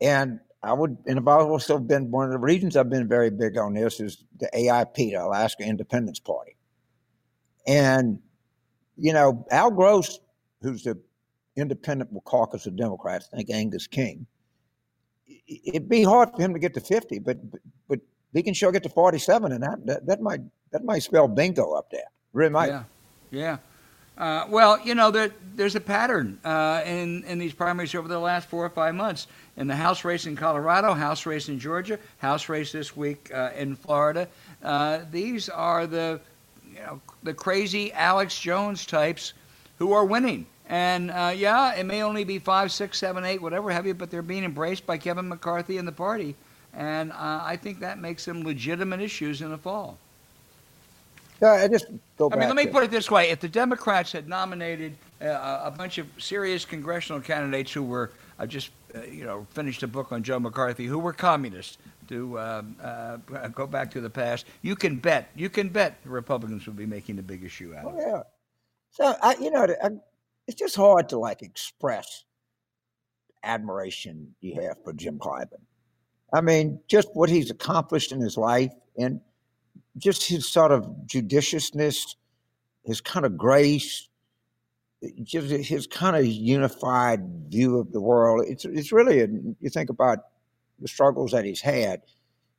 and 0.00 0.40
I 0.62 0.72
would, 0.72 0.96
and 1.06 1.18
I've 1.18 1.28
also 1.28 1.78
been 1.78 2.10
one 2.10 2.24
of 2.24 2.32
the 2.32 2.38
reasons 2.38 2.76
I've 2.76 2.90
been 2.90 3.06
very 3.06 3.30
big 3.30 3.56
on 3.56 3.74
this 3.74 4.00
is 4.00 4.24
the 4.40 4.50
AIP, 4.52 4.94
the 4.94 5.14
Alaska 5.14 5.62
Independence 5.62 6.18
Party, 6.18 6.56
and 7.66 8.18
you 8.96 9.12
know 9.12 9.46
Al 9.50 9.70
Gross 9.70 10.18
who's 10.62 10.82
the 10.82 10.98
independent 11.56 12.10
caucus 12.24 12.66
of 12.66 12.76
Democrats, 12.76 13.28
think 13.34 13.50
Angus 13.50 13.86
King, 13.86 14.26
it'd 15.48 15.88
be 15.88 16.02
hard 16.02 16.30
for 16.30 16.40
him 16.42 16.52
to 16.52 16.58
get 16.58 16.74
to 16.74 16.80
50, 16.80 17.18
but 17.20 17.38
but 17.88 18.00
he 18.32 18.42
can 18.42 18.54
sure 18.54 18.72
get 18.72 18.82
to 18.82 18.88
47, 18.88 19.52
and 19.52 19.62
that 19.62 19.86
that, 19.86 20.06
that 20.06 20.20
might 20.20 20.40
that 20.72 20.84
might 20.84 21.02
spell 21.02 21.28
bingo 21.28 21.72
up 21.72 21.90
there. 21.90 22.10
Really 22.32 22.50
might. 22.50 22.68
Yeah, 22.68 22.84
yeah. 23.30 23.56
Uh, 24.18 24.46
well, 24.48 24.80
you 24.80 24.94
know, 24.94 25.10
there, 25.10 25.30
there's 25.56 25.74
a 25.74 25.80
pattern 25.80 26.38
uh, 26.42 26.82
in 26.86 27.22
in 27.24 27.38
these 27.38 27.52
primaries 27.52 27.94
over 27.94 28.08
the 28.08 28.18
last 28.18 28.48
four 28.48 28.64
or 28.64 28.70
five 28.70 28.94
months. 28.94 29.26
In 29.56 29.66
the 29.66 29.76
House 29.76 30.04
race 30.04 30.26
in 30.26 30.36
Colorado, 30.36 30.92
House 30.94 31.26
race 31.26 31.48
in 31.48 31.58
Georgia, 31.58 31.98
House 32.18 32.48
race 32.48 32.72
this 32.72 32.96
week 32.96 33.30
uh, 33.34 33.50
in 33.56 33.76
Florida. 33.76 34.28
Uh, 34.62 35.00
these 35.10 35.48
are 35.48 35.86
the 35.86 36.20
you 36.70 36.78
know 36.80 37.00
the 37.22 37.34
crazy 37.34 37.92
Alex 37.92 38.38
Jones 38.38 38.86
types 38.86 39.34
who 39.78 39.92
are 39.92 40.04
winning 40.04 40.46
And 40.68 41.10
uh, 41.10 41.32
yeah, 41.34 41.74
it 41.74 41.84
may 41.86 42.02
only 42.02 42.24
be 42.24 42.38
five, 42.38 42.72
six, 42.72 42.98
seven, 42.98 43.24
eight, 43.24 43.40
whatever 43.40 43.70
have 43.70 43.86
you, 43.86 43.94
but 43.94 44.10
they're 44.10 44.22
being 44.22 44.44
embraced 44.44 44.86
by 44.86 44.98
Kevin 44.98 45.28
McCarthy 45.28 45.78
and 45.78 45.86
the 45.86 45.92
party. 45.92 46.34
And 46.74 47.12
uh, 47.12 47.40
I 47.42 47.56
think 47.56 47.80
that 47.80 47.98
makes 47.98 48.24
them 48.24 48.42
legitimate 48.42 49.00
issues 49.00 49.42
in 49.42 49.50
the 49.50 49.58
fall. 49.58 49.98
Yeah, 51.40 51.52
I 51.52 51.68
just 51.68 51.86
go 52.16 52.30
I 52.32 52.36
mean, 52.36 52.48
let 52.48 52.56
me 52.56 52.66
put 52.66 52.82
it 52.82 52.90
this 52.90 53.10
way: 53.10 53.30
if 53.30 53.40
the 53.40 53.48
Democrats 53.48 54.12
had 54.12 54.26
nominated 54.28 54.96
uh, 55.20 55.60
a 55.64 55.70
bunch 55.70 55.98
of 55.98 56.06
serious 56.18 56.64
congressional 56.64 57.20
candidates 57.20 57.72
who 57.72 57.82
were 57.82 58.10
uh, 58.38 58.46
just, 58.46 58.70
uh, 58.94 59.02
you 59.02 59.24
know, 59.24 59.46
finished 59.50 59.82
a 59.82 59.86
book 59.86 60.12
on 60.12 60.22
Joe 60.22 60.40
McCarthy, 60.40 60.86
who 60.86 60.98
were 60.98 61.12
communists, 61.12 61.78
to 62.08 62.38
um, 62.38 62.76
uh, 62.82 63.16
go 63.48 63.66
back 63.66 63.90
to 63.92 64.00
the 64.00 64.10
past, 64.10 64.46
you 64.62 64.76
can 64.76 64.96
bet, 64.96 65.28
you 65.34 65.50
can 65.50 65.68
bet 65.68 66.02
the 66.02 66.08
Republicans 66.08 66.66
would 66.66 66.76
be 66.76 66.86
making 66.86 67.18
a 67.18 67.22
big 67.22 67.44
issue 67.44 67.74
out 67.76 67.84
oh, 67.84 67.88
of 67.90 67.96
it. 67.96 68.04
Yeah. 68.06 68.22
So 68.96 69.14
I, 69.22 69.36
you 69.38 69.50
know, 69.50 69.66
I, 69.82 69.90
it's 70.46 70.58
just 70.58 70.74
hard 70.74 71.10
to 71.10 71.18
like 71.18 71.42
express 71.42 72.24
admiration 73.44 74.34
you 74.40 74.58
have 74.62 74.82
for 74.84 74.94
Jim 74.94 75.18
Clyburn. 75.18 75.60
I 76.32 76.40
mean, 76.40 76.80
just 76.88 77.08
what 77.12 77.28
he's 77.28 77.50
accomplished 77.50 78.10
in 78.10 78.22
his 78.22 78.38
life 78.38 78.72
and 78.96 79.20
just 79.98 80.26
his 80.26 80.48
sort 80.48 80.72
of 80.72 81.06
judiciousness, 81.06 82.16
his 82.84 83.02
kind 83.02 83.26
of 83.26 83.36
grace, 83.36 84.08
just 85.22 85.50
his 85.50 85.86
kind 85.86 86.16
of 86.16 86.24
unified 86.24 87.20
view 87.50 87.78
of 87.78 87.92
the 87.92 88.00
world. 88.00 88.46
It's 88.48 88.64
it's 88.64 88.92
really 88.92 89.20
a, 89.20 89.26
you 89.60 89.68
think 89.68 89.90
about 89.90 90.20
the 90.78 90.88
struggles 90.88 91.32
that 91.32 91.44
he's 91.44 91.60
had. 91.60 92.00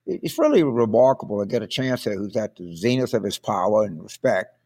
It's 0.05 0.37
really 0.37 0.61
remarkable 0.61 1.39
to 1.39 1.47
get 1.47 1.63
a 1.63 1.67
chance 1.67 2.03
there 2.03 2.15
who's 2.15 2.37
at 2.37 2.57
the 2.57 2.75
zenith 2.75 3.15
of 3.15 3.23
his 3.23 3.39
power 3.39 3.85
and 3.85 4.03
respect 4.03 4.56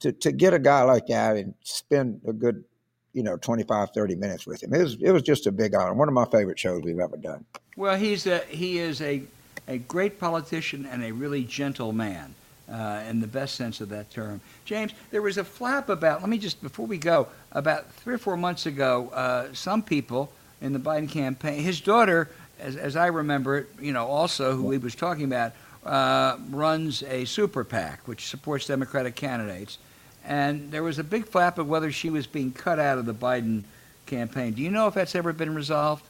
to, 0.00 0.12
to 0.12 0.32
get 0.32 0.54
a 0.54 0.58
guy 0.58 0.82
like 0.82 1.06
that 1.06 1.36
and 1.36 1.54
spend 1.62 2.20
a 2.26 2.32
good, 2.32 2.64
you 3.12 3.22
know, 3.22 3.36
25, 3.36 3.90
30 3.90 4.16
minutes 4.16 4.46
with 4.46 4.62
him. 4.62 4.74
It 4.74 4.82
was, 4.82 4.96
it 5.00 5.10
was 5.10 5.22
just 5.22 5.46
a 5.46 5.52
big 5.52 5.74
honor. 5.74 5.94
One 5.94 6.08
of 6.08 6.14
my 6.14 6.26
favorite 6.26 6.58
shows 6.58 6.82
we've 6.82 7.00
ever 7.00 7.16
done. 7.16 7.44
Well, 7.76 7.96
he's 7.96 8.26
a, 8.26 8.38
he 8.48 8.78
is 8.78 9.00
a, 9.00 9.22
a 9.68 9.78
great 9.78 10.18
politician 10.20 10.86
and 10.86 11.04
a 11.04 11.12
really 11.12 11.44
gentle 11.44 11.92
man. 11.92 12.34
Uh, 12.68 13.00
in 13.08 13.20
the 13.20 13.28
best 13.28 13.54
sense 13.54 13.80
of 13.80 13.90
that 13.90 14.10
term. 14.10 14.40
James, 14.64 14.92
there 15.12 15.22
was 15.22 15.38
a 15.38 15.44
flap 15.44 15.88
about, 15.88 16.20
let 16.20 16.28
me 16.28 16.36
just, 16.36 16.60
before 16.60 16.84
we 16.84 16.98
go, 16.98 17.28
about 17.52 17.88
three 17.92 18.12
or 18.12 18.18
four 18.18 18.36
months 18.36 18.66
ago, 18.66 19.08
uh, 19.10 19.46
some 19.52 19.84
people 19.84 20.32
in 20.60 20.72
the 20.72 20.80
Biden 20.80 21.08
campaign, 21.08 21.62
his 21.62 21.80
daughter, 21.80 22.28
as, 22.58 22.74
as 22.74 22.96
I 22.96 23.06
remember 23.06 23.58
it, 23.58 23.68
you 23.80 23.92
know, 23.92 24.06
also 24.06 24.56
who 24.56 24.72
he 24.72 24.78
was 24.78 24.96
talking 24.96 25.26
about, 25.26 25.52
uh, 25.86 26.38
runs 26.50 27.02
a 27.04 27.24
super 27.24 27.64
PAC, 27.64 28.06
which 28.06 28.26
supports 28.26 28.66
Democratic 28.66 29.14
candidates. 29.14 29.78
And 30.24 30.70
there 30.70 30.82
was 30.82 30.98
a 30.98 31.04
big 31.04 31.26
flap 31.26 31.58
of 31.58 31.68
whether 31.68 31.92
she 31.92 32.10
was 32.10 32.26
being 32.26 32.52
cut 32.52 32.78
out 32.78 32.98
of 32.98 33.06
the 33.06 33.14
Biden 33.14 33.62
campaign. 34.06 34.52
Do 34.52 34.62
you 34.62 34.70
know 34.70 34.88
if 34.88 34.94
that's 34.94 35.14
ever 35.14 35.32
been 35.32 35.54
resolved? 35.54 36.04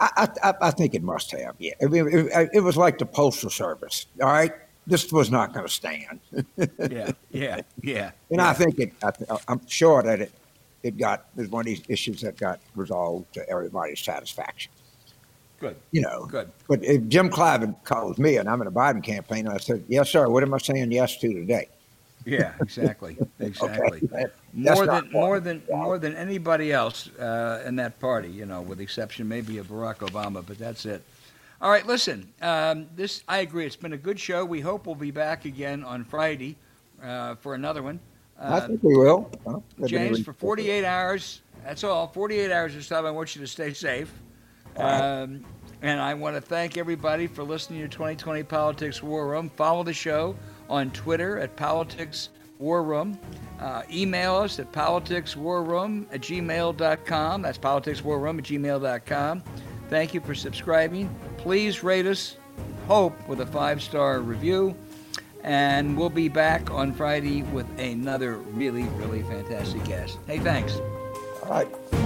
I, 0.00 0.28
I, 0.42 0.54
I 0.62 0.70
think 0.72 0.94
it 0.94 1.02
must 1.02 1.30
have. 1.32 1.54
Yeah, 1.58 1.74
I 1.80 1.86
mean, 1.86 2.08
it, 2.08 2.50
it, 2.54 2.60
was 2.60 2.76
like 2.76 2.98
the 2.98 3.06
postal 3.06 3.50
service. 3.50 4.06
All 4.20 4.28
right, 4.28 4.52
this 4.86 5.12
was 5.12 5.30
not 5.30 5.52
going 5.52 5.64
to 5.64 5.72
stand. 5.72 6.18
yeah, 6.90 7.12
yeah, 7.30 7.60
yeah. 7.82 8.10
And 8.30 8.38
yeah. 8.38 8.48
I 8.48 8.52
think 8.54 8.78
it. 8.80 8.92
I, 9.02 9.12
am 9.48 9.60
sure 9.68 10.02
that 10.02 10.20
it 10.20 10.32
it 10.82 10.96
got 10.98 11.26
was 11.36 11.48
one 11.48 11.60
of 11.60 11.66
these 11.66 11.82
issues 11.88 12.20
that 12.22 12.36
got 12.36 12.60
resolved 12.74 13.32
to 13.34 13.48
everybody's 13.48 14.00
satisfaction. 14.00 14.72
Good. 15.62 15.76
You 15.92 16.00
know. 16.00 16.26
Good. 16.26 16.50
But 16.66 16.82
if 16.82 17.06
Jim 17.06 17.30
Clyburn 17.30 17.76
calls 17.84 18.18
me 18.18 18.36
and 18.36 18.48
I'm 18.48 18.60
in 18.60 18.66
a 18.66 18.72
Biden 18.72 19.00
campaign, 19.00 19.46
I 19.46 19.58
said, 19.58 19.84
"Yes, 19.86 20.10
sir. 20.10 20.28
What 20.28 20.42
am 20.42 20.52
I 20.52 20.58
saying 20.58 20.90
yes 20.90 21.18
to 21.18 21.32
today?" 21.32 21.68
Yeah, 22.24 22.52
exactly, 22.60 23.16
exactly. 23.38 24.00
okay. 24.12 24.26
More 24.52 24.86
than 24.86 25.12
more 25.12 25.38
than 25.38 25.62
more 25.70 25.98
than 25.98 26.16
anybody 26.16 26.72
else 26.72 27.08
uh, 27.16 27.62
in 27.64 27.76
that 27.76 28.00
party, 28.00 28.28
you 28.28 28.44
know, 28.44 28.60
with 28.60 28.78
the 28.78 28.84
exception 28.84 29.28
maybe 29.28 29.58
of 29.58 29.68
Barack 29.68 29.98
Obama, 29.98 30.44
but 30.44 30.58
that's 30.58 30.84
it. 30.84 31.00
All 31.60 31.70
right, 31.70 31.86
listen. 31.86 32.28
Um, 32.42 32.88
this 32.96 33.22
I 33.28 33.38
agree. 33.38 33.64
It's 33.64 33.76
been 33.76 33.92
a 33.92 33.96
good 33.96 34.18
show. 34.18 34.44
We 34.44 34.60
hope 34.60 34.86
we'll 34.86 34.96
be 34.96 35.12
back 35.12 35.44
again 35.44 35.84
on 35.84 36.02
Friday 36.04 36.56
uh, 37.00 37.36
for 37.36 37.54
another 37.54 37.84
one. 37.84 38.00
Uh, 38.36 38.60
I 38.64 38.66
think 38.66 38.82
we 38.82 38.96
will. 38.96 39.30
James, 39.86 40.24
for 40.24 40.32
48 40.32 40.84
hours. 40.84 41.42
That's 41.64 41.84
all. 41.84 42.08
48 42.08 42.50
hours 42.50 42.74
this 42.74 42.88
time. 42.88 43.06
I 43.06 43.12
want 43.12 43.36
you 43.36 43.40
to 43.42 43.46
stay 43.46 43.72
safe. 43.72 44.12
Um, 44.76 45.44
and 45.82 46.00
I 46.00 46.14
want 46.14 46.36
to 46.36 46.40
thank 46.40 46.76
everybody 46.76 47.26
for 47.26 47.42
listening 47.42 47.80
to 47.82 47.88
2020 47.88 48.44
Politics 48.44 49.02
War 49.02 49.28
Room. 49.28 49.50
Follow 49.50 49.82
the 49.82 49.92
show 49.92 50.36
on 50.70 50.90
Twitter 50.92 51.38
at 51.38 51.56
Politics 51.56 52.30
War 52.58 52.82
Room. 52.84 53.18
Uh, 53.60 53.82
email 53.92 54.36
us 54.36 54.58
at 54.58 54.72
politicswarroom 54.72 56.06
at 56.12 56.20
gmail.com. 56.20 57.42
That's 57.42 57.58
politicswarroom 57.58 58.38
at 58.38 58.44
gmail.com. 58.44 59.42
Thank 59.88 60.14
you 60.14 60.20
for 60.20 60.34
subscribing. 60.34 61.14
Please 61.36 61.82
rate 61.82 62.06
us, 62.06 62.36
hope, 62.86 63.28
with 63.28 63.40
a 63.40 63.46
five 63.46 63.82
star 63.82 64.20
review. 64.20 64.74
And 65.44 65.98
we'll 65.98 66.08
be 66.08 66.28
back 66.28 66.70
on 66.70 66.92
Friday 66.92 67.42
with 67.42 67.66
another 67.78 68.34
really, 68.36 68.84
really 68.84 69.22
fantastic 69.22 69.84
guest. 69.84 70.18
Hey, 70.26 70.38
thanks. 70.38 70.76
All 71.42 71.50
right. 71.50 72.01